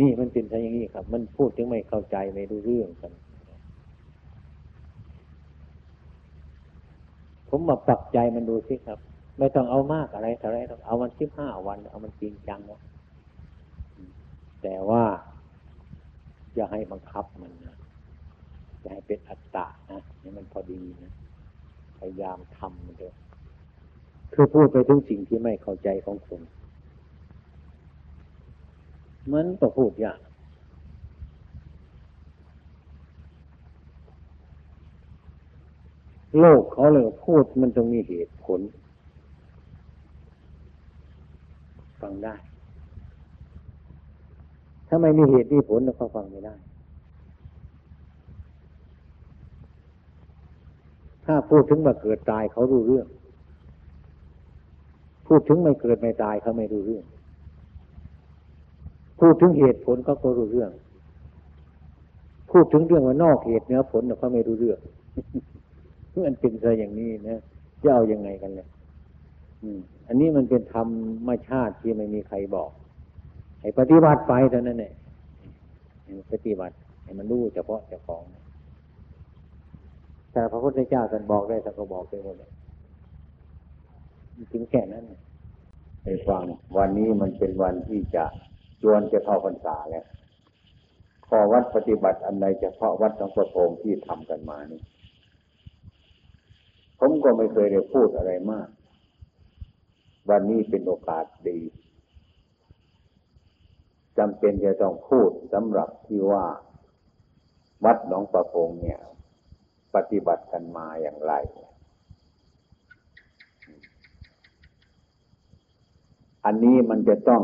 [0.00, 3.12] นี่มันเป็นอะไรอย่างนี้ครับ มันพูดถึงไม่เข้าใจไม่รู้เรื่องกัน
[7.48, 8.98] ผมมาปรับใจมันดูสิครับ
[9.38, 12.80] ไม่ต้องเอามากอะไรเท่าไรต้องเอามันสิบห้าวัน เอามันจริงจังนะ
[14.62, 15.04] แต่ว่า
[16.54, 17.76] อย่าให้บังคับมันนะ
[18.84, 21.12] อย่าให้เป็นอัตตานะนี่มันพอดีนะ
[21.98, 23.14] พยายามทำมันเถอะ
[24.32, 26.40] คือพูดไปถึงสิ่งที่ไม่เข้าใจของคน
[29.32, 30.20] มันก็พูดยาก
[36.38, 38.60] โลกเขาเลยพูดมันต้องมีเหตุผล
[42.00, 42.34] ฟังได้
[44.88, 46.54] ถ้าไม่มีเหตุมีผลแล้วเขาฟังไม่ได้
[51.26, 53.06] ถ้าพูดถึงมาเกิดตายเขารู้เรื่อง
[55.26, 57.04] พูดถึงไม่เกิดไม่ตายเขาไม่รู้เรื่อง
[59.20, 60.70] พูดถึงเหตุผลเขาก็รู้เรื่อง
[62.50, 64.78] พูดถึงเรื่องว่านอกเหตุเนื้อผลเขาไม่รู้เรื่อง
[66.26, 67.40] มันเป็นซะอย่างนี้นะ
[67.82, 68.68] จะเอาอยัางไงกันเลย
[70.08, 72.70] อันนี้มันเป็นธรรมชาติที่ไม่มีใครบอก
[73.60, 74.94] ให้ปฏิบัติไปเท่านั้นเอง
[76.32, 78.22] ปฏิบัติให้มันรู้เฉพาะเจ้าของ
[80.34, 82.52] แต่พระพุทธเจ้าท่านบอกได้ท่านก็บอกไปหมดเลย
[84.52, 85.04] ถึงแค่นั้น
[86.02, 86.42] ไปฟัง
[86.76, 88.24] วันนี้มันเป็นวันที่จะ
[88.82, 90.06] จวนจะเข้าพรรษาแล้ว
[91.26, 94.82] พอวัดปฏิบัติอันใดเฉพาะวัดสังฆโงที่ทำกันมานี่
[96.98, 98.68] ผมก็ไม่เคยได้พูดอะไรมาก
[100.30, 101.58] วันนี้เป็นโอกาสดี
[104.18, 106.44] จำเป็นจะต้องพูดสำหรับที่ว่า
[107.84, 109.00] วัดหนองประพงเนี่ย
[109.94, 111.32] ปฏิบัติกันมาอย่างไร
[116.44, 117.42] อันนี้มันจะต้อง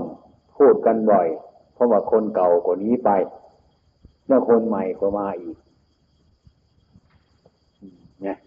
[0.57, 1.29] พูดกันบ่อย
[1.75, 3.11] เพราะว่าคนเก่ากว่านี้ไป
[4.27, 5.57] แล้วคนใหม่ก็มาอีก
[8.27, 8.39] นี่ย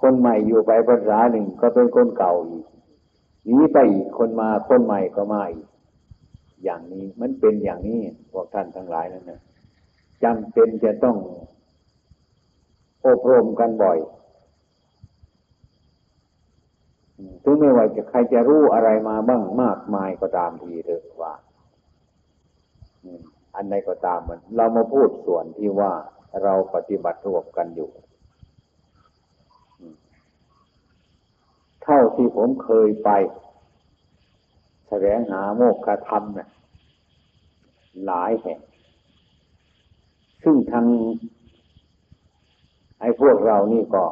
[0.00, 2.66] คนใหม่อยู่ไปภาษาหนึ่งก็เป็นคนเก่าอีก
[3.50, 5.68] นี้ไปอีกคนมาคนใหม่ก็มาอีก
[6.64, 8.00] อย่างนี้มันเป็นอย่างนี้
[8.32, 9.40] พวกท่านทั้งหลายนั่นนะ
[10.22, 11.16] จำเป็นจะต้อง
[13.06, 13.98] อบรมกันบ่อย
[17.42, 21.34] ถึงไม่ว่าจะใครจะรู้อะไรมาบ้างมากมายก็ตามทีเถอะว่า
[23.54, 25.92] อันใดก็ตามมัน เรามาพูดส่วนที่ว่า
[26.42, 27.90] เราปฏิบัติร่วมกันอยู่
[31.82, 33.10] เท่าที่ผมเคยไป
[34.88, 36.48] แสวงหาโมกขธรรมนะ
[38.06, 38.60] หลายแห่ง
[40.42, 40.86] ซึ่งทาง
[43.00, 44.04] ไอ้พวกเรานี่ก็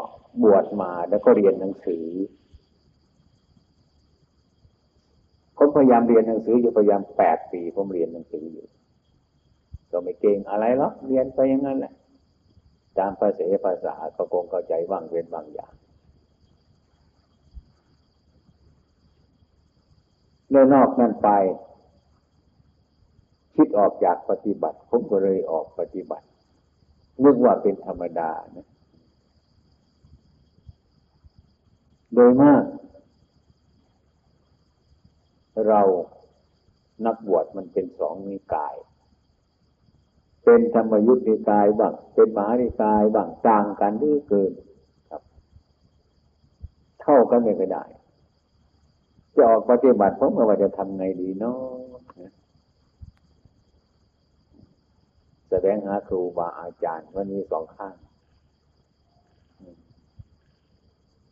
[0.42, 2.06] บวชมาแล้วก็เรียนหนังสือ
[5.56, 8.66] ผมพยายามเรียนหนังสืออยู่พยายามแปดปีผมเรียนหนังสืออยู่
[9.90, 11.94] ก็ไม่เก่งอะไรหรอกเรียนไปอย่างนั้นแหละ
[12.98, 15.72] ตามภาษาภาษาก็คงเข้าใจบ้างเรียนบางอย่าง
[20.52, 21.28] ในนอกนั้นไป
[23.54, 26.26] คิดออกจากปฏิบัติ ผมก็เลยออกปฏิบัติ
[27.24, 28.66] นึกว่าเป็นธรรมดานะ
[32.18, 32.64] โดยมาก
[35.68, 35.82] เรา
[37.06, 38.74] นักบวชมันเป็นสองนิกาย
[40.44, 44.52] เป็นธรรมยุทธนิกายบ้างเป็นมหานิกายบ้างต่างกันดื้อเกิน
[45.10, 45.22] ครับ
[47.02, 47.84] เท่ากันไม่ได้
[49.36, 51.60] จะออกปฏิบัติผมว่าจะทำไงดีเนาะ
[55.50, 57.94] แสดงหาครูบาอาจารย์วันนี้สองข้าง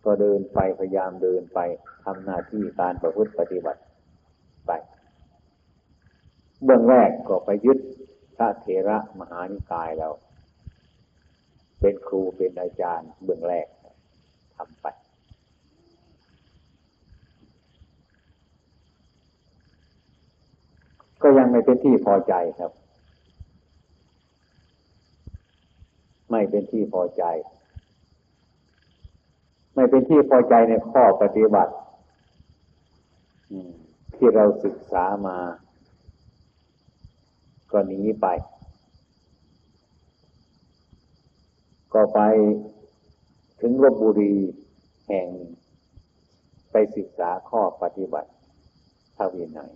[0.06, 1.60] ก็เดินไปพยายามเดินไป
[2.04, 3.80] ทำหน้าที่การประพฤติปฏิบัติ
[4.66, 4.72] ไป
[6.64, 7.78] เบื้องแรกก็ไปยึด
[8.36, 10.08] พระเถระมหานิกายเรา
[11.80, 13.66] เป็นครูเป็นอาจารย์เบื้องแรก
[14.56, 14.86] ทำไป
[21.22, 22.72] ก็ยังไม่เป็นที่พอใจครับ
[26.30, 27.24] ไม่เป็นที่พอใจ
[29.76, 31.72] ไม่เป็นที่พอใจในข้อปฏิบัติ
[34.14, 35.38] ที่เราศึกษามา
[37.70, 38.26] ก็หนีไป
[41.94, 42.20] ก็ไป
[43.60, 44.34] ถึงลบบุรี
[45.06, 45.28] แห่ง
[46.70, 48.30] ไปศึกษาข้อปฏิบัติ
[49.16, 49.72] พระวินัย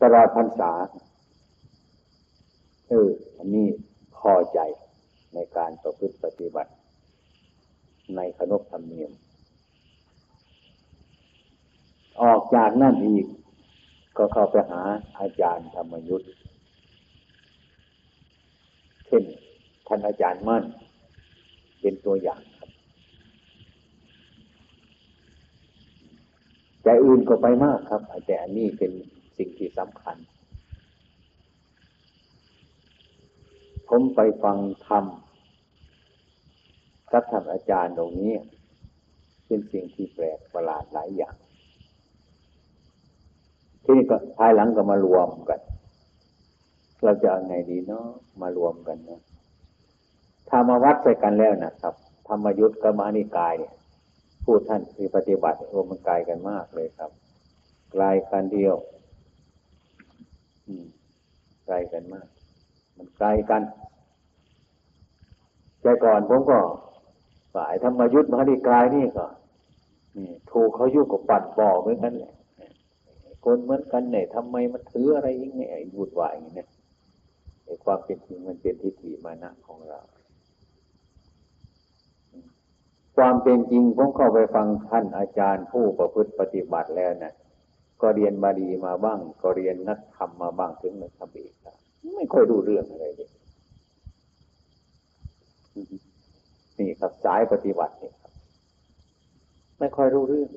[0.00, 0.72] ตลอดพรรษา
[2.88, 3.66] เออ อันนี้
[4.16, 4.60] พอใจ
[5.34, 6.72] ในการประพฤติปฏิบัติ
[8.16, 9.12] ในขนบธรรมเนียม
[12.22, 13.26] ออกจากนั่นอีก
[14.16, 14.82] ก็เข้าไปหา
[15.20, 16.30] อาจารย์ธรรมยุทธ์
[19.06, 19.24] เช่น
[19.86, 20.64] ท่านอาจารย์มั่น
[21.80, 22.70] เป็นตัวอย่างครับ
[26.82, 28.92] แต่อื่นก็ไปมากครับแต่อันนี้เป็น
[29.38, 30.16] สิ่งที่สำคัญ
[33.92, 35.04] ผมไปฟังธรรม
[37.08, 38.34] พระธรรมอาจารย์ตรงนี้
[39.46, 41.36] เป็นสิ่งที่แปลกประหลาดหลายอย่าง
[43.82, 45.60] ที่นี้ก็ภายหลังก็มารวมกัน
[47.02, 48.06] เราจะเอาไงดีเนาะ
[48.42, 49.20] มารวมกันเนาะ
[50.48, 51.94] ถ้ามาวัดใส่กันแล้วนะครับ
[52.28, 53.74] ธรรมยุทธกับมานิกายเนี่ย
[54.44, 57.10] พูดท่านคือปฏิบัติโอ้มันไกลกันมากเลยครับ
[57.92, 58.76] ไกลกันเดียว
[60.66, 60.86] อืม
[61.66, 62.26] ไกลกันมาก
[63.00, 63.62] มันไกลกัน
[65.82, 66.58] แต่ก่อนผมก็
[67.54, 69.26] ฝ่ายธรรมยุทธมหานิกายนี่ก็
[70.52, 72.34] ถูกเขายุ่กับปั่นบ่อเหมือนกันแหละ
[73.44, 76.68] คนเหมือนกันเนี่ยทำไมมันถืออะไรอย่างเงี้ยวุ่นวายอย่างเงี้ย
[77.64, 80.00] ไอ้ความเป็นจริงมันเป็นทิฏฐิมานะของเรา
[83.16, 87.34] ความเป็นจริงผมเข้าไปฟังท่านอาจารย์ผู้ประพฤติปฏิบัติแล้วนะ่ะ
[88.02, 91.52] ก็เรียนบาลีมาบ้าง ก็เรียนนักธรรมมาบ้างถึงนักธรรมอีก
[92.14, 93.30] ไม่ค่อยรู้เรื่องอะไรเลย
[96.78, 98.32] นี่ครับสายปฏิบัตินี่ครับ
[99.78, 100.50] ไม่ค่อยรู้เรื่อง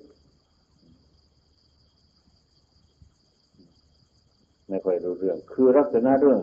[4.70, 6.40] ไม่ค่อยรู้เรื่อง คือลักษณะเรื่อง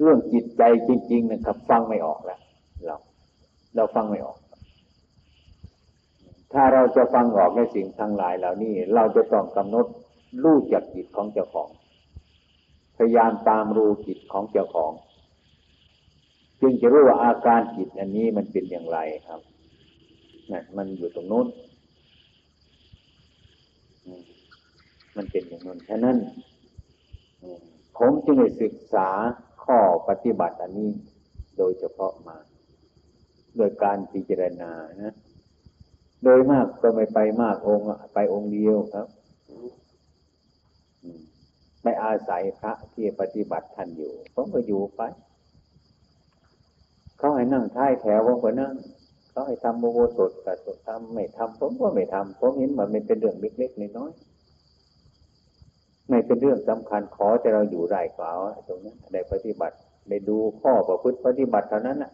[0.00, 2.40] เรื่องจิตใจจริง ๆ นะครับ ฟังไม่ออกแล้ว
[2.84, 2.96] เรา
[3.76, 4.38] เราฟังไม่ออก
[6.52, 9.86] ถ้าเราจะฟังออกในสิ่งทั้งหลายเหล่านี้ เราจะต้องกำหนด
[10.44, 11.68] รู้จักจิตของเจ้าของ
[12.96, 14.92] พยายามตามรู้จิตของเจ้าของ
[16.60, 19.40] จึงจะรู้ว่าอาการจิตอันนี้มันเป็นอย่างไรครับ
[20.52, 21.46] นะมันอยู่ตรงนู้น
[25.16, 26.16] มันเป็นอย่างนั้นฉะนั้น
[27.96, 29.08] ผมจึงได้ศึกษา
[29.64, 29.78] ข้อ
[30.08, 30.90] ปฏิบัติอันนี้
[31.58, 32.36] โดยเฉพาะมา
[33.56, 34.72] โดยการพิจารณา
[35.02, 35.14] นะ
[36.24, 39.06] โดยมากก็ไม่ไปมากองค์ไปองค์เดียวครับ
[41.84, 45.00] ไม่อาศัยพระที่ปฏิบัติท่านอยู่ ผมก็อยู่ไป
[47.18, 48.72] เขาให้นั่งท้ายแถวผมก็นั่ง
[49.30, 50.56] เขาให้ทำโมโหสดกับ
[50.86, 59.76] ทำไม่ทำผมก็ไม่ทำผมเห็นมันเป็นเรื่องเล็กๆน้อยๆไม่เป็นเรื่องสำคัญขอแต่เราอยู่ได้กล่าวตรงนั้นได้ปฏิบัติ
[60.08, 62.12] ได้ดูข้อประพฤติปฏิบัติเท่านั้นน่ะ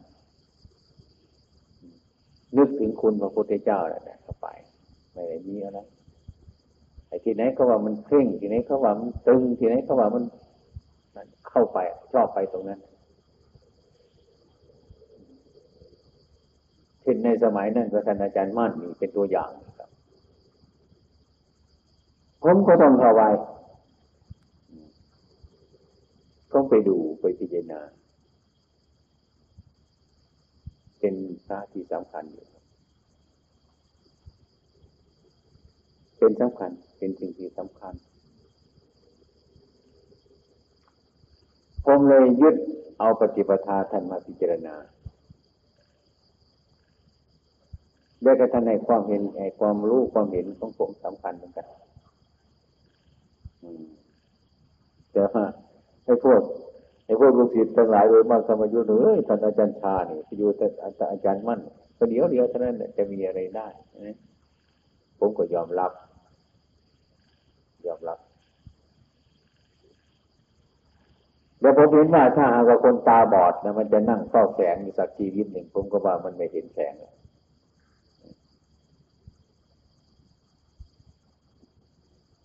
[2.56, 4.48] นึกถึงคุณพระพุทธเจ้าแหละเข้าไป
[5.12, 5.78] ไม่ได้มีอะไร
[7.10, 10.24] ไอ้ที่ไหนเขาว่ามันเคร่งที่ไหนเขาว่ามันตึงที่ไหนเขาว่ามัน
[11.48, 11.78] เข้าไป
[12.12, 12.80] ชอบไปตรงนั้น
[17.00, 19.90] เช่นในสมัยนั้นพระท่านอาจารย์มั่นนี่เป็นตัวอย่างครับ
[22.42, 23.22] ผมก็ต้องเข้าไป
[26.52, 27.80] ต้องไปดูไปพิจารณา
[31.00, 31.14] เป็น
[31.46, 32.46] พระที่สำคัญอยู่
[36.18, 36.70] เป็นสำคัญ
[37.00, 37.94] เป็นสิ่งที่สำคัญ
[41.84, 42.56] ผมเลยยึด
[42.98, 44.74] เอาปฏิปทาท่านมาพิจารณา
[48.22, 51.66] ได้กระทันในความเห็นไอความรู้ความเห็นของผมสำคัญเหมือนกัน
[55.12, 55.44] แต่ว่า
[56.04, 56.40] ไอ้พวก
[57.06, 61.60] ไอ้พวกลูกศิษย์ทั้งหลายโดยมากสมัยยุเอ้ยท่านอาจารย์ชาเนี่ยอยู่แต่อาจารย์มั่น
[61.98, 63.68] ประเดี๋ยวเดียวเท่านั้นจะมีอะไรได้
[65.18, 65.92] ผมก็ยอมรับ
[67.86, 68.18] ยอมรับ
[71.60, 77.06] แล้วผมเห็นว่าถ้าหากว่าคนตาบอดนะมันจะนั่งเฝ้าแสงอยู่สักชีวิตหนึ่งผมก็ว่ามันไม่เห็นแสงนี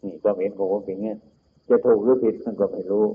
[0.10, 1.14] ่ความเห็นของผมเป็นงี้
[1.70, 3.06] จะถูกหรือผิดมันก็ไม่รู้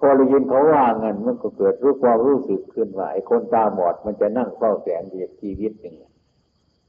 [0.00, 5.96] พอเรายินเขาว่าเงินมันก็เกิดรู้ความรู้สึกขึ้นว่าไอ้คนตาบอดมันจะนั่งเฝ้าแสงอยู่ชีวิตหนึ่ง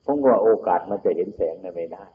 [0.06, 2.06] ผมว่าโอกาสมันจะเห็นแสงนั้นไม่ได้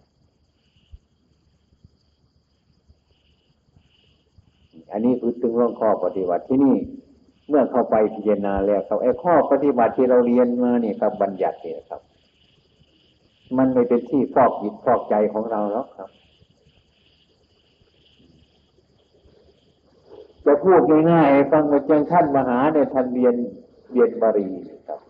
[4.93, 6.77] อันนี้คือถึงเรื่องข้อปฏิบัติที่นี่
[7.49, 12.01] เมื่อเข้าไปพิจารณาแล้วครับไอ้ข้อปฏิบัติที่เราเรียนมาเนี่ยครับบัญญัติเนี่ยครับ
[13.57, 16.11] มันไม่เป็นที่ฟอกจิตฟอกใจของเราหรอกครับ
[20.47, 20.81] จะพูด
[21.13, 23.35] ง่ายๆฟังว่าจ้าท่านมหาเนี่ยท่านเรียน
[23.93, 24.51] เรียนบาลี
[24.89, 25.01] ครับ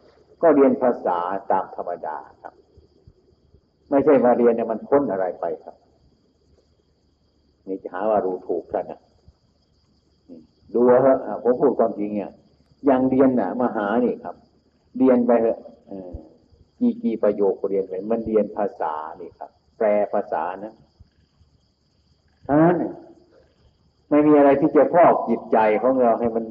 [0.42, 1.18] ก็เรียนภาษา
[1.50, 2.54] ตามธรรมดาครับ
[3.90, 5.76] ไม่ใช่มาเรียนเนี่ยมันพ้นอะไรไปครับ
[7.66, 9.00] นี่จะหาว่ารู้ถูกกันนะ
[10.74, 12.30] ดูเถอะผมพูดความจริงเนี่ย
[12.90, 14.34] ยังเรียนน่ะมหานี่ครับ
[14.96, 15.58] เรียนไปเถอะ
[16.80, 20.74] กี่กี่ประโยคเรียนไปมันเรียนภาษานี่ครับ แปลภาษานะ
[22.46, 22.76] ท่านั้น
[24.08, 26.44] ไม่มีอะไรที่จะพอกจิตใจของเราให้มัน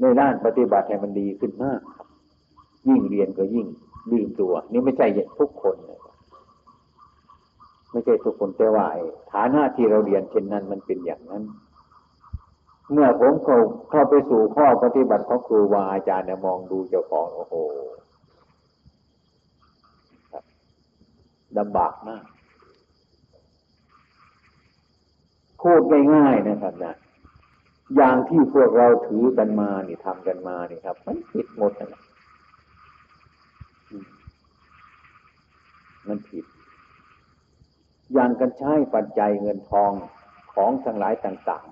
[0.00, 2.06] ในด้านปฏิบัติให้มันดีขึ้นมากครับ
[2.88, 3.66] ยิ่งเรียนก็ยิ่ง
[4.10, 5.06] ลืมตัว นี่ไม่ใช่
[5.40, 5.76] ทุกคน
[7.92, 8.86] ไม่ใช่ทุกคนแต่ว่า
[9.32, 11.42] ฐานะที่เราเรียนเช่นนั้นมันเป็นอย่างนั้น
[12.92, 13.58] เมื่อผมเข้า
[13.90, 17.54] เข้าไปสู่ข้อปฏิบัติของครูวาอาจารย์เนี่ยมองดูเจ้าของโอ้โห
[21.58, 22.24] ลำบากมาก
[25.62, 25.80] พูด
[26.14, 26.94] ง่ายๆนะครับนะ
[27.96, 32.02] อย่างที่พวกเราถือกันมานี่ทำกันมานี่ครับ มันผิดหมดนะ
[36.08, 36.44] มันผิด
[38.12, 39.92] อย่างกันใช้ปัจจัยเงินทอง
[40.54, 41.64] ของทั้งหลายต่าง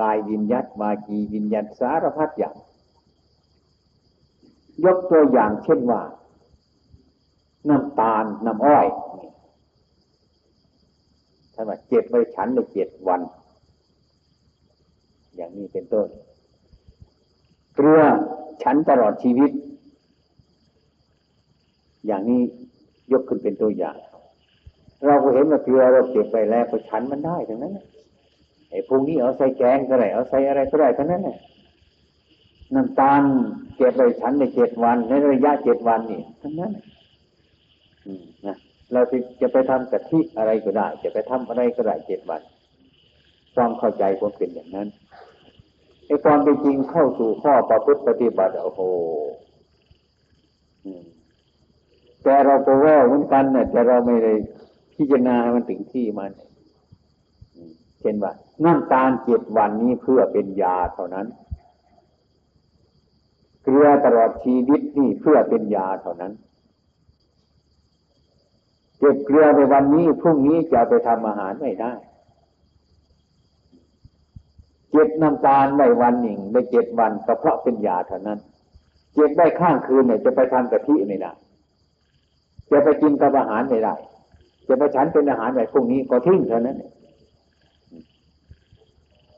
[0.00, 2.54] กายวิญญัตมากีวิญญัตสารพัดอย่าง
[4.84, 6.02] ยกตัวอย่างเช่นว่า
[7.68, 8.86] น้ำตาลน้ำอ้อย
[11.54, 13.20] ท่านว่าเจ็บไปฉันในเจ็ดวัน
[15.36, 16.08] อย่างนี้เป็นต้น
[17.74, 18.02] เกลือ
[18.62, 19.50] ฉันตลอดชีวิต
[22.06, 22.40] อย่างนี้
[23.12, 23.96] ยกขึ้นเป็นตัวอย่าง
[25.06, 27.78] เราก็เห็นว่าเกลือเราเก็บไปแล้วก็ฉันมันได้ทั้งนั้น
[28.74, 31.38] อ้พวกนี้เอาใส่แกงก็ได้เอาใส่อะไรก็ได้ทั้งนั้นแหละ
[32.74, 33.22] น้ำตาล
[33.76, 36.72] เก็บไปฉันในเจ็ดวันในระยะเจ็ดวันนี่ทั้งนั้น
[38.46, 38.56] นะ
[38.92, 39.00] เรา
[39.40, 42.42] จะไปทำกะทิอะไรก็ได้ จะไปทำอะไรก็ได้เจ็ดวัน
[43.54, 44.88] ความเข้าใจควรเป็นอย่างนั้น
[46.06, 48.80] ไอ้ความเป็นจริงเข้าสู่ข้อประพฤติปฏิบัติโอ้โห
[52.22, 54.32] แต่เราก็ว่าเหมือนกันนะแต่เราไม่ได้
[54.96, 56.30] พิจารณาให้มันถึงที่มัน
[58.04, 58.32] ช่นว่า
[58.64, 61.26] น้ำตาลเจ็ดวันนี้เพื่อเป็นยาเท่านั้น
[63.62, 66.32] เกลือตลอดชีวิตนี่เพื่อเป็นยาเท่านั้น
[68.98, 71.92] เก็บเกลือในวันนี้พรุ่งนี้จะไปทำอาหารไม่ได้
[74.90, 78.38] เจ็บน้ำตาลในวันหนึ่งในเจ็ดวันก็เพราะเป็นยาเท่านั้น
[79.14, 81.32] เจ็บได้ข้างคืนเนี่ยจะไปทำกะทิไม่ได้
[82.70, 83.94] จะไปกินกับอาหารไม่ได้
[84.68, 86.76] จะไปฉันเป็นอาหารในพรุ่งนี้ก็ทิ้งเท่านั้น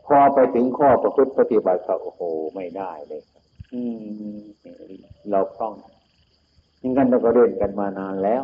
[0.06, 2.20] พอไปถึงข้อประพฤติปฏิบัติก็โอ้โห
[2.54, 3.22] ไม่ได้เลย
[3.72, 3.82] อื
[4.36, 4.38] ม
[5.30, 5.74] เราคล่อง
[6.82, 8.42] ยังกันเราก็เล่นกันมานานแล้ว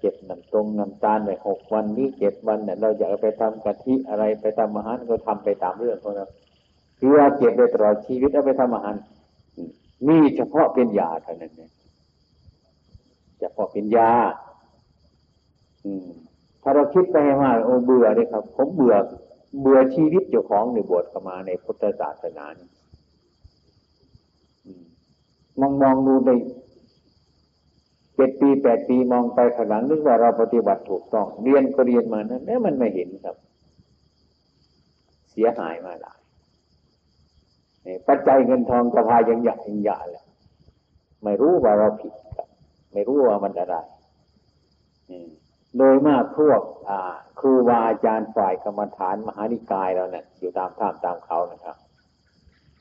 [0.00, 6.26] เก็บน้ำตรงน้ำตาลไปหกวันนี้เจ็ดวันเนี่ยเราอยากไปทำกะทิอะไรไปทำอาหารก็ทำไปตามเรื่องของเรา
[6.98, 8.96] คือว่าเก็บไปตลอดชีวิตเอาไปทำอาหาร
[10.08, 11.70] นี่เฉพาะเป็นยาเท่านั้นเนี่ย
[13.40, 14.12] เฉพาะเป็นยา
[15.84, 16.08] อืม
[16.62, 18.94] ถ้าเราคิดไปให้มากโอ้เบื่อเลยครับ ผมเบื่อ
[19.58, 22.68] เบื่อชีวิตเจ้าของในบวชเข้ามาในพุทธศาสนานี่
[25.60, 26.30] มองมองดูใน
[28.14, 33.36] เจ็ดปีแปดปีมองไปข้างหลังนึกว่าเราปฏิบัติถูกต้อง เรียนก็เรียนมานะนี่มันไม่เห็นครับ
[35.30, 36.18] เสียหายมาหลาย
[38.08, 40.24] ปัจจัยเงินทองกระพายยังหยักยังหยาแหละ
[41.22, 42.48] ไม่รู้ว่าเราผิดครับ
[42.92, 43.76] ไม่รู้ว่ามันอะไร
[45.76, 46.60] โดยมากพวก
[47.40, 51.76] ครูบาอาจารย์ฝ่ายกรรมฐานมหานิกายเราเนี่ยอยู่ตามถ้ำตามเขานะครับ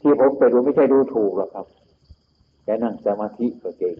[0.02, 1.66] ที่ผมไปดูไม่ใช่ดูถูกหรอกครับ
[2.64, 3.96] แค่นั่งสมาธิก็เก่ง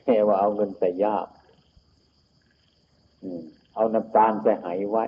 [0.00, 1.26] แค่ว่าเอาเงินใส่ยาบ
[3.74, 5.06] เอาน้ำตาลใส่หายไว้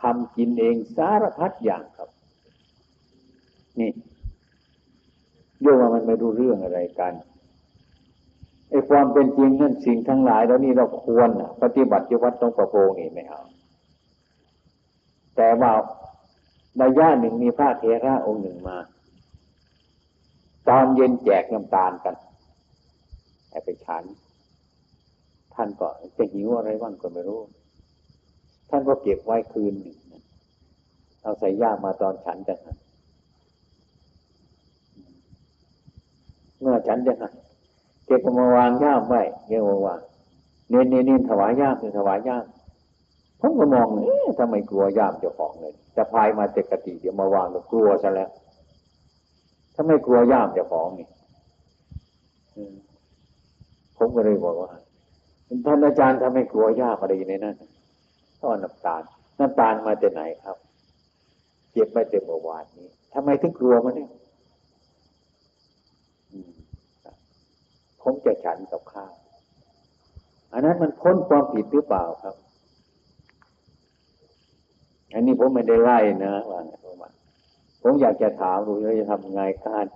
[0.00, 2.08] ทำกินเองสารพัดอย่างครับ
[3.80, 3.90] นี่
[5.60, 7.12] เรื่องว่ามันไม่รู้เรื่องอะไรกัน
[8.74, 11.30] ไอ้ความเป็นจริงนั่นสิ่งทั้งหลายแล้วนี่เราควร
[11.62, 13.42] ปฏิบัติที่วัดตรงประโพนี่ไม่เอา
[15.36, 15.72] แต่ว่า
[16.82, 18.78] ระยะหนึ่งมีพระเทระองค์หนึ่งมา
[20.68, 22.14] ตอนเย็นแจกน้ำตาลกัน
[23.50, 24.04] ให้ไปฉัน
[25.54, 27.40] ท่านก็จะหิวอะไรบ้างก็ไม่รู้
[28.70, 29.98] ท่านก็เก็บไว้คืนหนึ่ง
[31.22, 32.58] เอาใส่ย่ามาตอนฉันจัง
[36.60, 37.34] เมื่อฉันจะหัน
[38.06, 39.96] เก็บมาวางย่ามไว้เรียกว่า
[40.70, 42.44] เน้นเน้นถวายย่ามคือถวายย่าม
[43.40, 48.30] ผมก็มองเอ๊ะทำไมกลัวย่ามเจ้าของเลยจะพายมาเจกติเดี๋ยวมาวางก็กลัวซะแล้ว
[49.74, 51.08] ถ้าไม่กลัวย่ามเจ้าของนี่
[53.96, 54.70] ผมก็เลยบอกว่า
[55.64, 57.56] ท่านอาจารย์ทำไมกลัวย่ามอะไรในนั้น
[58.40, 59.02] ท่อน้ำตาล
[59.38, 60.56] น้ำตาลมาจากไหนครับ
[61.72, 64.10] เก็บมาเต็มเมื่อวานนี้ทำไมถึงกลัวมันเนี่ย
[68.04, 69.12] ผมจะฉันกับข้าว
[70.52, 72.34] อันนั้นมันพ้นความผิดหรือเปล่าครับ
[75.14, 76.96] อันนี้ผมไม่ได้ไล่นะว่าผม
[77.82, 79.86] ผมอยากจะถามดูว่าจะทำไงการ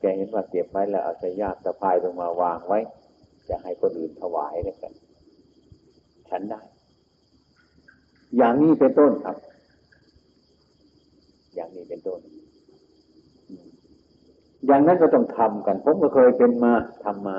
[0.00, 2.78] แกเห็นว่าเก็บไว้แล้วเอาใส่ยากสะพายลงมาวางไว้
[3.48, 4.92] จะให้คนอื่นถวายแล้วกัน
[6.30, 6.60] ฉันได้
[8.36, 9.36] อย่างนี้เป็นต้นครับ
[11.54, 12.20] อย่างนี้เป็นต้น
[14.66, 16.72] อย่างนั้นก็ต้องทำกัน ผมก็เคยเป็นมา
[17.04, 17.36] ทำมา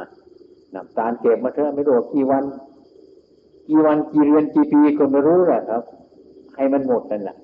[0.74, 2.44] น้ำตาลเก็บมาเถอะไม่รู้กี่วัน
[3.70, 5.84] กี่วันกี่เดือนกี่ปีก็ไม่รู้แหละครับ
[6.56, 7.38] ให้มันหมดนั่นแหละ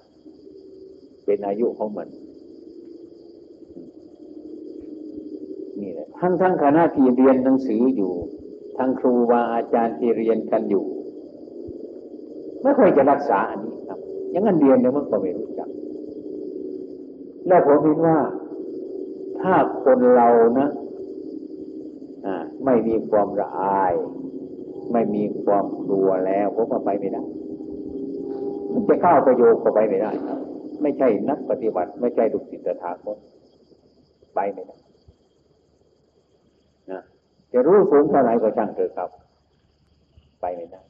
[1.25, 2.07] เป็นอายุของมัน
[5.81, 8.13] นี่แหละทั้งทั้งคณะที่เรียนหนังสืออยู่
[8.77, 10.85] ทั้งครูบาอาจารย์ที่เรียนกันอยู่
[12.61, 13.99] ไม่ค่อยจะรักษาอันนี้ครับ
[14.31, 15.69] อย่างนั้นเรียนเนี่ยมันก็ไม่รู้จัก
[17.47, 18.17] แล้วผมคิดว่า
[19.45, 20.27] ถ้าคนเรา
[20.59, 20.69] นะ
[22.65, 23.93] ไม่มีความละอาย
[24.93, 27.23] ไม่มีความกลัวแล้วผมก็ไปไม่ได้
[28.87, 30.39] จะเข้าประโยชน์ก็ไปไม่ได้ครับ
[30.81, 33.17] ไม่ใช่นักปฏิบัติ ไม่ใช่ดุสิตถาคต
[34.35, 34.77] ไปไม่ได้
[36.91, 37.01] นะ
[37.51, 39.09] จะรู้สูงเท่าไหร่ก็ช่างเถอะครับ
[40.41, 40.81] ไปไม่ได้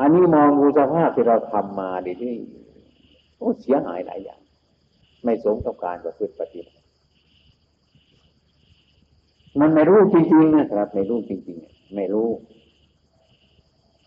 [0.00, 2.34] อันนี้มองดูสภาพที่เราทำมาดีที่
[3.38, 4.40] โอ้เสียหายหลายอย่าง
[5.24, 6.73] ไม่สมกับการประพฤติปฏิบัติ
[9.60, 12.28] มันไม่รู้จริงๆนะครับ ไม่รู้จริงๆ ไม่รู้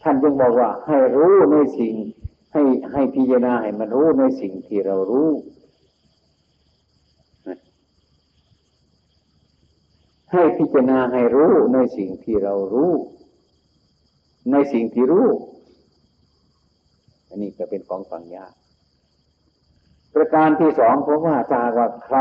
[0.01, 1.93] ท่านจึงบอกว่า ให้รู้ในสิ่ง
[2.53, 5.29] ให้ให้พิจารณาให้มันรู้ในสิ่งที่เรารู้
[10.31, 12.91] ให้พิจารณาให้รู้ในสิ่งที่เรารู้
[14.51, 15.27] ในสิ่งที่รู้
[17.29, 18.53] อันนี้จะเป็นของฝังยาก
[20.13, 22.17] ประการที่สองเพราะว่าจาว่าใคร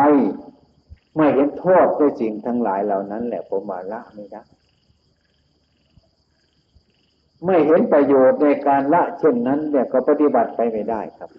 [1.16, 4.42] ไม่เห็นโทษในสิ่งทั้งหลายเหล่านั้น แหละผมมาละไม่ได้
[7.44, 11.30] ไม่เห็นประโยชน์ในการละเช่นนั้น เนี่ยก็ปฏิบัติไปไม่ได้ครับ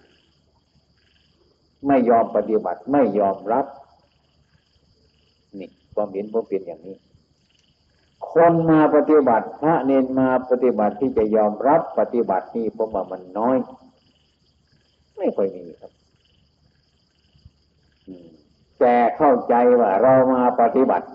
[1.86, 3.66] ไม่ยอมปฏิบัติไม่ยอมรับ
[5.58, 6.96] นี่ความเห็นผมเป็นอย่างนี้
[8.30, 13.56] คนมาปฏิบัติ พระเนนมาปฏิบัติที่จะยอมรับปฏิบัตินี่ผมว่ามันน้อย
[15.16, 15.92] ไม่ค่อยมีครับ
[18.08, 18.37] อืม
[18.80, 21.06] แต่เข้าใจว่าเรามาปฏิบัติ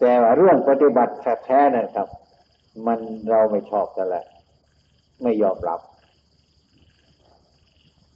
[0.00, 1.12] แต่ว่าเรื่องปฏิบัติ
[1.44, 2.08] แท้ๆนั่นครับ
[2.86, 2.98] มัน
[3.30, 4.24] เราไม่ชอบกันแหละ
[5.22, 5.80] ไม่ยอมรับ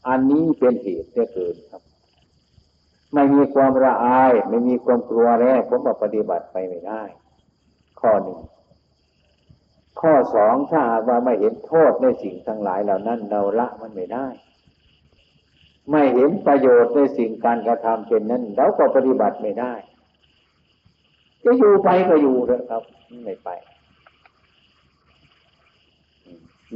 [0.09, 1.83] อันนี้เป็นเหตุที่เกิดครับ
[3.15, 7.03] ไม่มีความละอาย ไม่มีความกลัวแล้วผมว่าปฏิบัติไปไม่ได้
[8.01, 8.41] ข้อหนึ่ง
[10.01, 14.27] ข้อสองถ้าว่าไม่เห็นโทษในสิ่งทั้งหลายเหล่านั้น เราละมันไม่ได้
[15.91, 19.75] ไม่เห็นประโยชน์ในสิ่งการกระทำเป็นนั้นเราก็ปฏิบัติไม่ได้
[21.45, 22.83] จะอยู่ไปก็อยู่เถอะครับ
[23.25, 23.49] ไม่ไป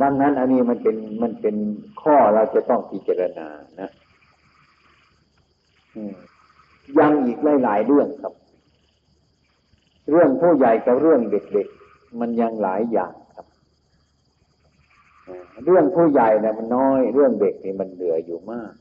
[0.02, 1.56] ดังนั้นอันนี้มันเป็นมันเป็น
[2.02, 3.48] ข้อเราจะต้องพิจารณา
[3.80, 3.90] นะ
[6.98, 8.34] ยังอีกหลายๆเรื่องครับ
[10.10, 13.46] เรื่องผู้ใหญ่กับเรื่องเด็กๆ มันยังหลายอย่างครับ
[15.64, 18.72] เรื่องผู้ใหญ่นะมันน้อย เรื่องเด็กนี่มันเหลืออยู่มาก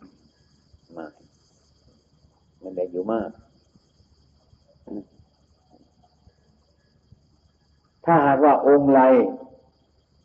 [2.61, 3.29] มันเหลือยู่มาก
[8.05, 9.01] ถ้าหากว่าองค์ไร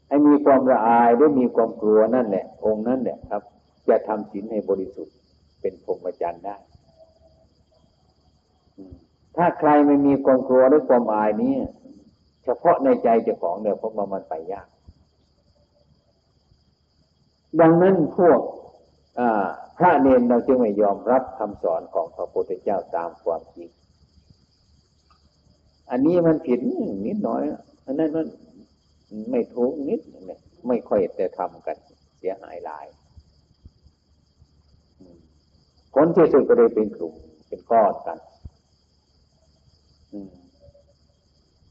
[0.08, 3.42] ให้มีความละอายด้มีความกลัวนั่นแหละ องค์นั่นแหละครับ
[3.88, 5.16] จะทำศีลให้บริสุทธิ์
[5.60, 6.56] เป็นพรหมจรรย์ได้
[9.36, 11.54] ถ้าใครไม่มีความกลัวหรือความอายนี้
[12.44, 14.68] เฉพาะในใจเจ้าของเนี่ยเพราะมันไปยาก
[17.60, 18.40] ดังนั้นพวก
[19.76, 23.70] พระเนนเราจึงไม่ยอมรับคำสอนของพระพุทธเจ้าตามความจริง
[25.90, 26.58] อันนี้มันผิด
[27.06, 27.42] นิดหน่อย
[27.86, 28.26] อันนั้นมัน
[29.30, 31.76] ไม่ถูกนิดเนี่ยไม่ค่อยแต่ทำกัน
[32.18, 32.86] เสียหายหลาย
[35.94, 37.14] คนที่สุดก็เลยเป็นกลุ่ม
[37.48, 38.18] เป็นก้อนกัน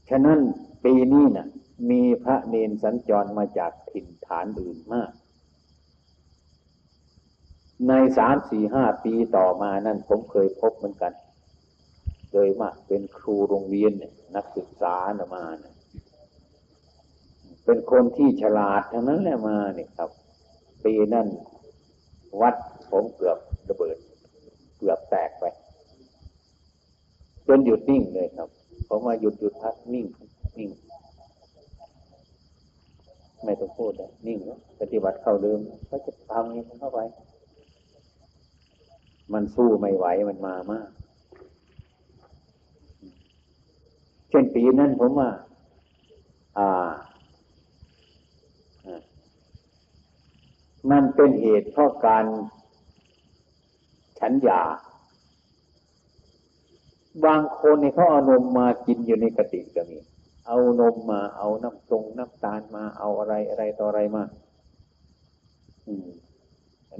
[0.08, 0.38] ฉะนั้น
[0.84, 1.48] ปีนี้นะ่ะ
[1.90, 5.10] มีพระเนนสัญจรมาจากถิ่นฐานอื่นมาก
[7.88, 11.12] ในสามสี่ห้าปีต่อมานั่นผมเคยพบเหมือนกัน
[12.32, 13.92] โดยมากเป็นครูโรงเรียน
[14.36, 15.74] นักศึกษานะมาเนี่ย
[17.64, 20.10] เป็นคนที่ฉลาดทั้งนั้นแหละมาเนี่ยครับ
[20.84, 21.28] ปีนั่น
[22.40, 22.54] วัด
[22.90, 23.96] ผมเกือบระเบิด
[24.78, 25.44] เกือบแตกไป
[27.46, 28.48] จนหยุดนิ่งเลยครับ
[28.88, 30.06] ผมมาหยุดหยุดพักนิ่ง
[30.58, 30.70] นิ่ง
[33.44, 34.38] ไม่ต้องพูดเลยนิ่ง
[34.80, 35.58] ปฏิบัติเข้าเดิม
[35.90, 37.00] ก็จะทำนี้เข้าไป
[39.32, 40.88] มันสู้ไม่ไหวมันมามาก
[44.30, 45.30] เช่นปีนั้นผมว่า
[46.58, 46.90] อ่า
[50.90, 52.24] มันเป็นเหตุเพราะการ
[54.18, 54.62] ฉันยา
[57.24, 59.98] บางคนเนี่ยเขาเอานมมากินอยู่ในกติก็มี
[60.46, 64.22] เอานมมา เอาน้ำตรงน้ำตาลมา เอาอะไรอะไรต่ออะไรมา
[65.86, 66.08] อืม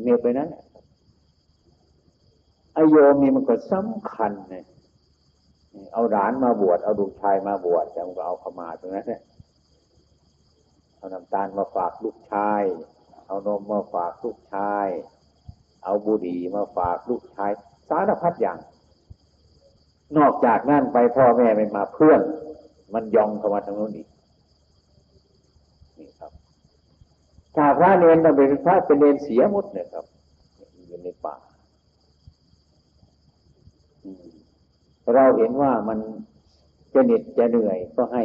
[0.03, 4.64] เนียไปนั้นไอโยมนี่มันก็สำคัญเนี่ย
[5.93, 9.23] เอาหลานมาบวชเอาลูกชายมาบวชแต่มันก็เอาขมาตรงนั้นเนี่ย
[10.97, 12.62] เอาน้ำตาลมาฝากลูกชาย
[13.27, 14.87] เอานมมาฝากลูกชาย
[15.85, 17.51] เอาบุหรี่มาฝากลูกชาย
[17.89, 18.59] สารพัดอย่าง
[20.18, 22.20] นอกจากนั่นไปพ่อแม่ไม่มาเพื่อน
[22.95, 24.09] มันยองเข้ามาทางโน้นอีก
[25.99, 26.33] นี่ครับ
[27.57, 30.05] ถ้าพระเนรเราเป็นพระเป็นเนรเสียหมดเนี่ยครับ
[30.87, 31.35] อยู่ในป่า
[35.15, 35.99] เราเห็นว่ามัน
[36.93, 38.25] จะเหน็ดจะเหนื่อยก็ให้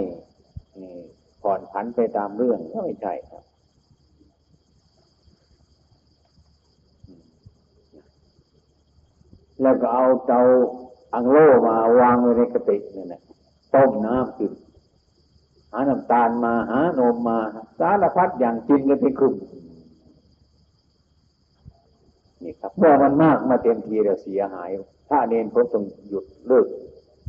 [1.42, 3.44] ผ่อนผันไปตามเรื่องก็ไม่ใช่ครับ
[9.62, 10.42] แล้วก็เอาเตา
[11.14, 13.22] อังโลมาวางไว้ในกระติกนี่นะ
[13.74, 14.54] ต้มน้ำกิน
[15.72, 17.40] หาน้ำตาลมาหานมมา
[17.80, 19.36] สารพัดอย่างกินกันเป็นกลุ่ม
[22.44, 24.70] นี่ครับเมื่อมันมากมาเต็มทีเราเสียหาย
[25.10, 26.68] ถ้าเนนผมต้องหยุดเลิก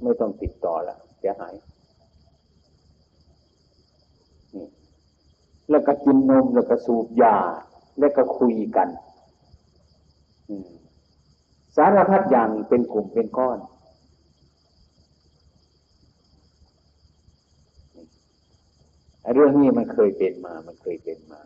[0.02, 1.54] ไม่ต้องติดต่อละเสียหาย
[5.70, 7.36] แล้วก็กินนมแล้วก็สูบยา
[7.98, 8.88] แล้วก็คุยกัน
[11.76, 13.58] สารพัดอย่างเป็นกลุ่มเป็นก้อน
[19.34, 21.40] เรื่องนี้มันเคยเป็นมา มันเคยเป็นมา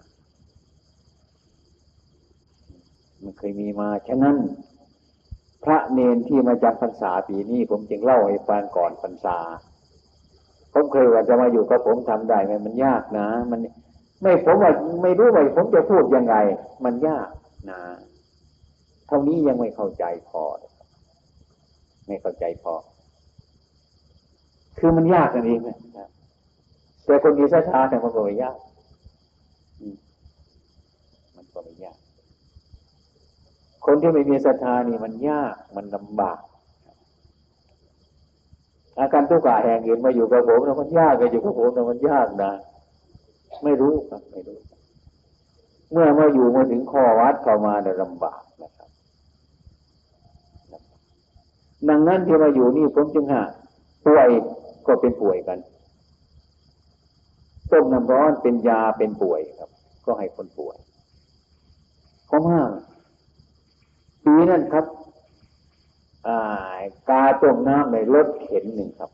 [3.23, 4.37] มันเคยมีมา ฉะนั้น
[5.65, 9.39] พระเนนที่มาจำพรรษาปีนี้ ผมจึงเล่าให้ฟังก่อนพรรษา
[10.73, 13.61] ผมเคยว่าจะมาอยู่กับผมทำได้ไหมมันยากนะ มัน
[14.23, 16.35] ไม่ผมว่าไม่รู้ว่าผมจะพูดยังไง
[16.85, 17.29] มันยาก
[17.71, 17.81] นะ
[19.07, 20.43] เท่านี้ยังไม่เข้าใจพอ
[22.07, 22.75] ไม่เข้าใจพอ
[24.79, 26.09] คือมันยากกันเองนะ
[27.05, 28.57] แต่คนมีศรัทธาแต่มันก็ไม่ยาก
[31.37, 31.99] มันก็ไม่ยาก
[33.85, 36.39] คนที่ไม่มีศรัทธานี่มันยากมันลำบาก
[38.99, 42.53] อาการทุกข์กาแห่งอื่นมาอยู่กับผมนะมันยากกับอยู่กับผมนะมันยากนะ
[43.63, 44.59] ไม่รู้ครับไม่รู้
[45.93, 48.91] เมื่อมาอยู่มาถึงข้อวัดเข้ามาเนี่ยลำบากนะครับ
[51.89, 53.43] ดังนั้นที่มาอยู่นี่ผมจึงหา
[54.07, 54.29] ป่วย
[54.87, 55.59] ก็เป็นป่วยกัน
[57.73, 59.71] ต้มน้ำร้อนเป็นยาเป็นป่วยครับ
[60.05, 60.77] ก็ให้คนป่วย
[62.31, 62.92] ข้อห้าปี
[64.51, 64.87] นั่นครับ
[67.11, 69.11] กาต้มน้ำในรถเข็นหนึ่งครับ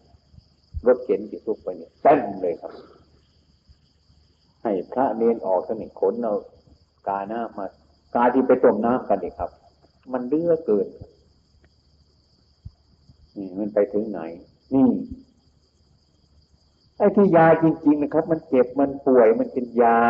[0.87, 2.73] รถเข็นที่ทุกไปเนี่ยเต้นเลยครับ
[4.63, 6.35] ให้พระเนนออกสนิทขนเอา
[7.09, 7.67] กาหน้ามา
[8.15, 9.51] กาที่ไปต้มน้ำกันนี่ครับ
[10.13, 10.87] มันเลือเกิน
[13.37, 14.21] นี่มันไปถึงไหน
[14.75, 14.89] นี่
[16.99, 20.01] ไอ้ที่ยาจริง ๆ นะครับ มันเจ็บมันป่วยมันเป็นยา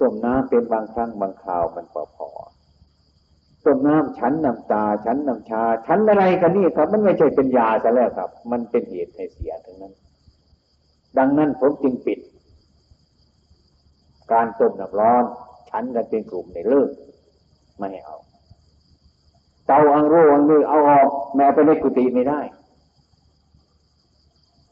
[0.00, 2.11] ต้มน้ำเป็นบางครั้งบางคราวมันพอพอ
[3.64, 9.92] ต้มน้ำชั้นน้ำตาชั้นน้ำชาชั้นอะไรกันนี่ครับ มันไม่ใช่เป็นยาซะแล้วครับ มันเป็นเหตุให้เสียทั้งนั้น
[11.18, 12.18] ดังนั้นผมจึงปิด
[14.32, 15.24] การต้มน้ำร้อน
[15.70, 16.90] ชั้นกันเป็นกลุ่มในเลิก
[17.78, 18.16] ไม่ให้เอา
[19.66, 22.40] เตาอังโรอังนือเอาออกแม้ไปในกุฏิไม่ได้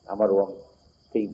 [0.05, 0.49] เอามารวม
[1.12, 1.28] ทิ้ง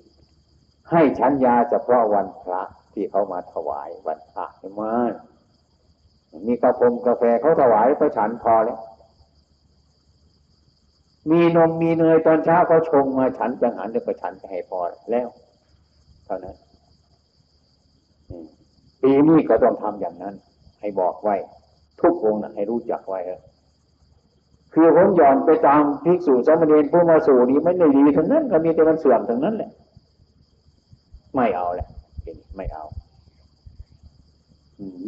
[0.91, 4.93] ให้ชั้นยาเฉพาะวันพระที่เขามาถวายวันพระให้มา
[6.47, 8.81] มีกาแฟกาแฟเขาถวายเขาฉันพอแล้ว
[11.31, 14.81] มีนมมีเนยตอนเช้าเขาชงมาฉันจังหันเดี๋ยวก็ฉันจะให้พอ
[15.11, 15.29] แล้ว
[16.27, 16.57] เท่านั้น
[19.03, 20.35] ปีนี้ก็ต้องทำอย่างนั้น
[20.81, 21.37] ให้บอกไว้
[22.01, 23.21] ทุกวงนะให้รู้จักไว้
[24.75, 29.71] คือผมหย่อนไปตามภิกษุสามเณรผู้มาสู่นี้ไม่ได้ดีทั้งนั้น ก็มีแต่มันเสื่อมทั้งนั้นแหละ
[31.35, 31.89] ไม่เอาแหละ
[32.57, 32.85] ไม่เอา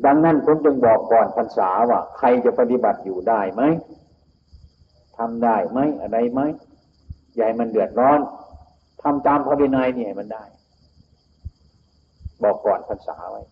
[0.04, 3.62] ดังนั้นผมจึงบอกก่อนพรรษาว่า ใครจะปฏิบัติอยู่ได้ไหม
[5.18, 6.40] ทำได้ไหมอะไรไหม
[7.36, 8.20] ใหญ่มันเดือดร้อน
[9.02, 10.44] ทำตามพระวินัยเนี่ยมันได้
[12.42, 13.42] บอกก่อนพรรษาไว้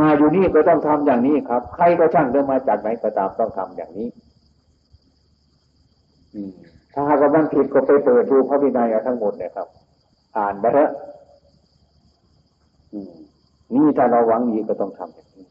[0.00, 4.08] มาอยู่นี่ก็ต้องทำอย่างนี้ครับ ใครก็ช่างเดินมาจากไหนก็ตามต้องทำอย่างนี้
[6.92, 9.68] ถ้าหากว่ามันผิดก็ไปเปิดดูพระวินัยทั้งหมดเนี่ยครับ
[10.36, 10.90] อ่านไปเถอะ
[13.74, 15.46] นี่ถ้าเราหวังดีก็ต้องทำอย่างนี้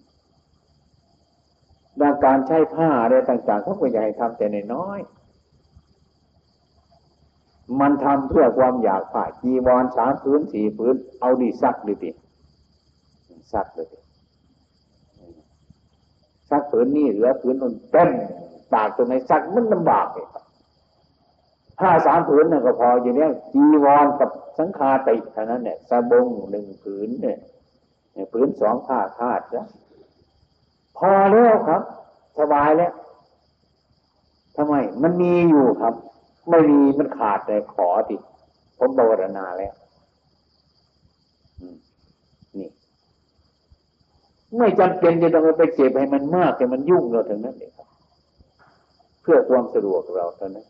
[2.00, 5.00] ดังการใช้ผ้าอะไรต่างๆเขาก็อยากให้ทำแต่ในน้อย
[7.80, 12.12] มันทำเพื่อความอยากผ่าจีวรสามพื้นสี่พื้น เอาดีซักดีดิ
[13.54, 13.88] ซักเลย
[16.50, 18.10] ซักผืนนี่เหลือผืนนนเต็ม
[18.74, 20.28] ตากตรงไหนซักมันลำบากเลย
[21.80, 27.38] ผ้าสามผืนนั่นก็พออย่างนี้จีวรกับสังฆาติเท่านั้นเนี่ยสบงหนึ่งผืนเนี่ย
[28.34, 29.68] พื้นสองผ้าคาดนะ
[30.98, 31.82] พอแล้วครับ
[32.40, 32.94] สบายแล้ว
[34.56, 35.94] ทำไม มันมีอยู่ครับ
[36.50, 38.16] ไม่มีมันขาดแต่ขอติ
[38.78, 39.74] ผมบวรณาแล้ว
[42.58, 42.70] นี่
[44.58, 47.88] ไม่จำเป็นจะต้องไปเก็บให้มันมากแต่มันยุ่งเราถึงนั้นเองครับ
[49.22, 50.68] เพื่อความสะดวกเราเท่านั้น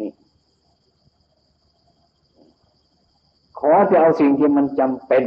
[0.00, 0.10] นี่
[3.58, 5.24] ขอจะเอาสิ่งที่มันจำเป็น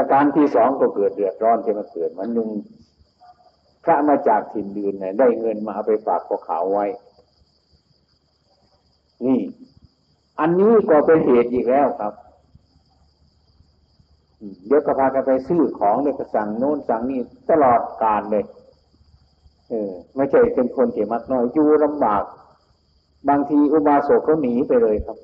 [0.00, 2.48] ประการที่สองก็เกิดเดือดร้อนที่มาเกิดมันหนึ่ง
[3.84, 6.86] พระมาจากถิ่นดื่นเนี่ยได้เงินมาเอาไปฝากพวกเขาไว้
[9.26, 9.40] นี่
[10.40, 12.12] อันนี้ก็เป็นเหตุอีกแล้วครับ
[14.66, 17.20] เดี๋ยวก็พากันไปซื้อของเดี๋ยก็สั่งโน้นสั่งนี่
[17.50, 18.44] ตลอดการเลย
[19.68, 22.22] เออ ไม่ใช่เป็นคนเที่มักน้อยอยู่ลำบาก
[23.28, 25.18] บางทีอุบาสกเขาหนีไปเลยครับ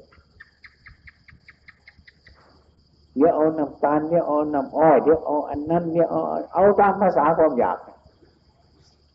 [3.16, 6.20] เดี๋ยวเอาน้ำตาลเดี๋ยวเอาน้ำอ้อยเดี๋ยวเอาอันนั้นเดี๋ยวเอา
[6.54, 7.78] เอาตามภาษาความอยาก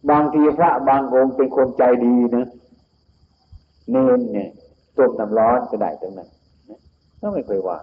[0.09, 2.47] บางทีพระบางองค์เป็นคนใจดีนะ
[3.91, 4.49] เนนเนี่ย
[4.97, 6.29] ต้มน้ำร้อนก็ได้ตรงนั้น
[7.19, 7.77] ก็ไม่เคยว่า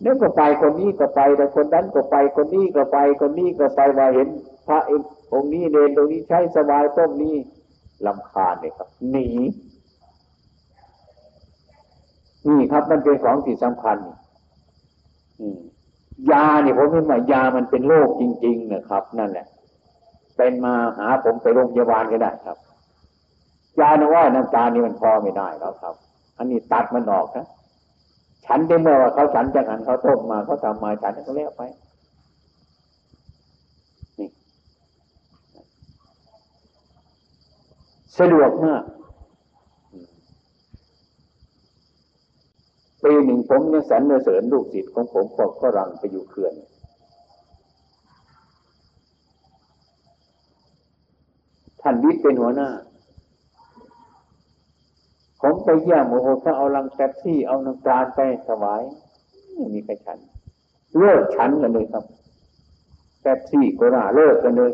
[0.00, 4.28] เดี๋ยวก็ไปคนนี้ก็ไปแต่คนนั้นก็ไปคนนี้ก็ไปคนนี้ก็ไปมาเห็น
[4.66, 5.00] พระเอง
[5.32, 7.34] องค์นี้เนนตรงนี้ใช้สบายต้มนี้
[8.06, 9.28] ลำคาญเนี่ยครับ หนี
[12.46, 13.98] นี่ครับมันเป็นของที่สำคัญ
[16.30, 19.46] ยาเนี่ยผมเห็นว่ายามันเป็นโรคจริง ๆ นะครับ นั่นแหละ
[20.36, 22.56] เป็นมาหาผมไปโรงพยาบาลก็ได้ครับ
[23.80, 25.94] ยาหนว่าน้ำตานี่มันพอไม่ได้แล้วครับ
[26.38, 27.46] อันนี้ตัดมันออกนะ
[28.46, 31.62] ฉันได้เมื่อว่าเขาฉันจากนั้นเขาต้มมาเขาทำมาฉันก็เลี้ยไป
[34.18, 34.28] นี่
[38.18, 38.82] สะดวกมาก
[43.02, 46.54] ปีหนึ่งผมยังสรรเสริญลูกศิษย์ของผมก็ฝรั่งไปอยู่เขื่อน
[51.80, 52.68] ท่านวิทย์เป็นหัวหน้า
[55.40, 58.82] ผมไปเยี่ยมโอ้โหถ้าเอาลังแป๊บซี่เอาน้ำตาลไปถวาย
[59.54, 60.18] ไม่มีใครฉัน
[60.98, 62.04] เลิกฉันกันเลยครับ
[63.20, 64.72] แป๊บซี่โกราเลิกกันเลย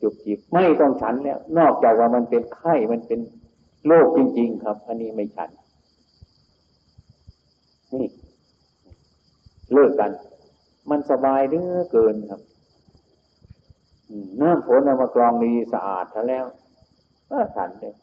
[0.00, 3.20] จุบจิบไม่ต้องฉันแล้ว นอกจากว่ามันเป็นไข้มันเป็น
[3.86, 5.50] โรคจริง ๆ ครับ อันนี้ไม่ฉัน
[7.94, 8.08] นี่
[9.72, 10.10] เลิกกัน
[10.90, 12.40] มันสบายเด้อเกินครับ
[14.40, 16.46] น้ำฝนเอามากรองดีสะอาดแล้ว
[17.30, 17.94] ก็ฉันเลย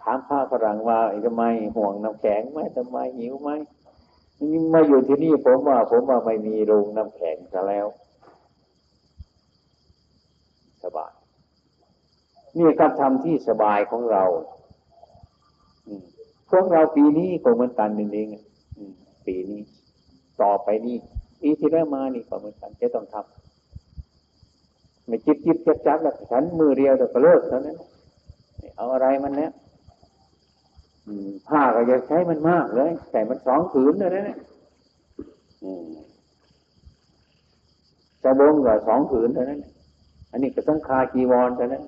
[0.00, 1.44] ถามพระฝรั่งว่าทำไม
[1.76, 3.50] ห่วงน้ำแข็งไหมทำไมหิวไหม
[4.72, 7.86] มาอยู่ที่นี่ผมว่า ผมว่าไม่มีโรงน้ำแข็งซะแล้ว
[10.82, 11.12] สบาย
[12.56, 14.24] นี่การทำที่สบายของเรา
[16.50, 18.28] พวกเราปีนี้ก็เหมือนกันนี่เอง
[19.26, 19.60] ปีนี้
[20.40, 20.96] ต่อไปนี้
[21.40, 27.76] ปีที่แล้วมานี่ก็เหมือนกันจะต้องทำไม่จิบจิบจับจับแล้วฉันมือเรียวแต่ก็เลิกเท่านั้น
[28.76, 29.52] เอาอะไรมันเนี้ย
[31.48, 34.38] ผ้าก็จะใช้มันมากเลยใส่มันสองผืนเลยนะ
[38.22, 39.60] สบงก็สองผืนเท่านั้น
[40.30, 41.84] อันนี้ก็ต้องคาจีวรเท่านั้น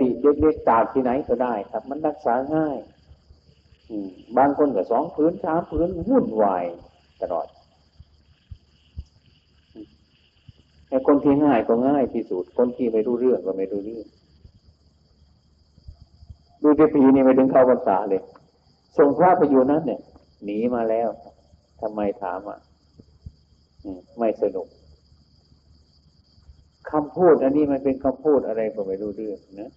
[0.00, 2.76] ติเล็กๆตากที่ไหนก็ได้ ครับ มันรักษาง่าย
[4.36, 6.64] บางคนก็สองผืนสามผืนวุ่นวาย
[7.20, 7.46] ตลอด
[10.88, 14.06] ไอ้คนที่ง่ายก็ง่ายที่สุด คนที่ไม่รู้เรื่องก็ไม่รู้เรื่อง
[16.62, 18.22] ดูที่ปีนี้ไปถึงเข้าพรรษาเลย
[18.98, 20.00] ส่งพระไปอยู่นั้นเนี่ย
[20.44, 21.08] หนีมาแล้ว
[21.80, 22.58] ทำไมถามอะ
[24.18, 24.66] ไม่สนุก
[26.90, 29.70] คำพูดอันนี้มันเป็นคำพูดอะไรก็ไม่รู้เรื่องนะ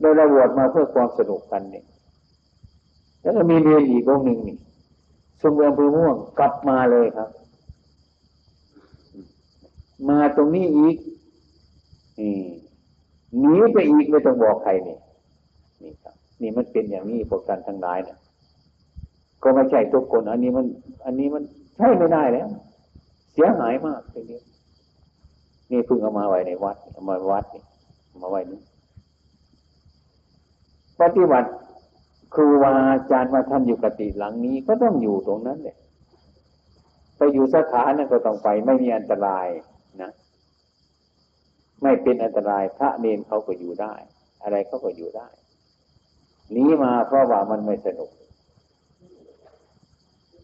[0.00, 1.84] โดยเราบวชมาเพื่อความสนุกกันเนี่ย
[3.22, 4.56] แล้วก็มีเรียนอีกองหนึ่งนี่
[5.42, 7.30] สมเด็จพระม่วงกลับมาเลยครับ
[10.08, 10.96] มาตรงนี้อีก
[13.38, 14.96] หนีไปอีกไม่ต้องบอกใครนี่
[15.82, 18.18] นี่ครับ นี่มันเป็นอย่างนี้พวกกันทั้งหลายเนี่ย
[19.42, 20.66] ก็ไม่ใช่ทุกคน อันนี้มัน
[21.04, 21.42] อันนี้มัน
[21.76, 22.48] ใช่ไม่ได้แล้ว
[23.32, 24.40] เสียหายมากทีนี้
[25.70, 27.62] นี่เพิ่งเอามาไว้ในวัดเอามาวัดนี่
[28.22, 28.60] มาไว้นี้
[31.00, 31.50] ปฏิบัติ
[32.34, 35.76] ครูวาอาจารย์มาทำอยู่กติหลังนี้ก็ต้องอยู่ตรงนั้นเลย
[37.16, 39.46] ไปอยู่สถานนั้นก็ต้องไป ไม่มีอันตราย
[40.02, 40.12] นะ
[41.82, 43.94] ไม่เป็นอันตรายพระเนนเขาก็อยู่ได้
[44.42, 45.28] อะไรเขาก็อยู่ได้
[46.52, 48.10] หนีมาเพราะว่ามันไม่สนุก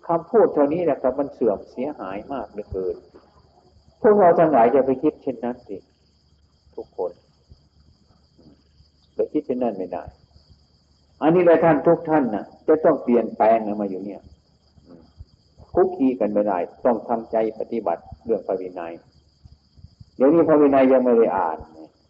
[0.06, 2.96] คำพูดเท่านี้แหละครับมันเสื่อมเสียหายมากเหลือเกิน
[4.00, 5.76] พวกเราทั้งหลายจะไปคิดเช่นนั้นสิ
[6.76, 7.12] ทุกคน
[9.14, 10.04] ไปคิดเช่นนั้นไม่ได้
[11.22, 14.20] อันนี้เลยท่านทุกท่านนะ่ะจะต้องเปลี่ยนแปลงมาอยู่เนี่ย
[15.74, 18.92] คุกคีกันไม่ได้ต้องทำใจปฏิบัติเรื่องพระวินัย
[20.16, 21.58] เดี๋ยวนี้พระวินัยยังไม่ได้อ่าน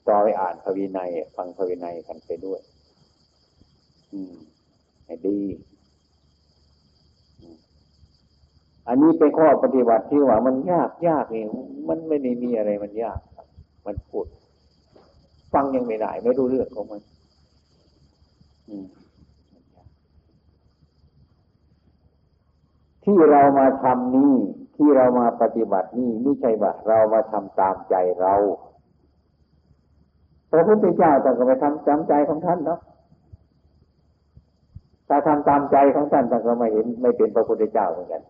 [0.08, 2.60] ต่อไปอ่านพระวินัย ฟังพระวินัยกันไปด้วย
[4.12, 4.34] อืม
[5.26, 5.40] ดี
[8.88, 11.44] อันนี้เป็นข้อปฏิบัติที่ว่ามันยากยากนี่
[11.88, 13.18] มันไม่ได้มีอะไรมันยาก
[13.86, 14.26] มันพูด
[15.52, 17.00] ฟังยังไม่ได้ ไม่รู้เรื่องของมัน
[18.68, 18.86] อืม
[23.04, 24.34] ที่เรามาทำนี่
[24.76, 28.34] ที่เรามาปฏิบัตินี่ไม่ใช่ว่าเรามาทำตามใจเรา
[30.50, 32.80] พระพุทธเจ้าต้องไปทำตามใจของท่านเนาะ
[35.08, 38.22] ถ้าทำตามใจของท่านท่านก็ไม่เห็น ไม่เป็นพระพุทธเจ้าเหมือนกัน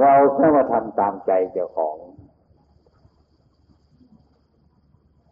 [0.00, 1.96] เราแค่มาทำตามใจเจ้าของ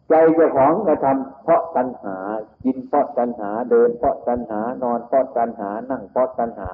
[0.09, 2.17] ใจเจ้าของก็ทำเพราะตัณหา
[2.63, 6.71] กินเพราะตัณหา เดินเพราะตัณหา นอนเพราะตัณหา นั่งเพราะตัณหา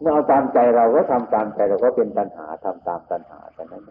[0.00, 3.82] เมื่อเอาตามใจเราก็ทำตามใจเราก็เป็นตัณหาทำตามตัณหาแต่นั้น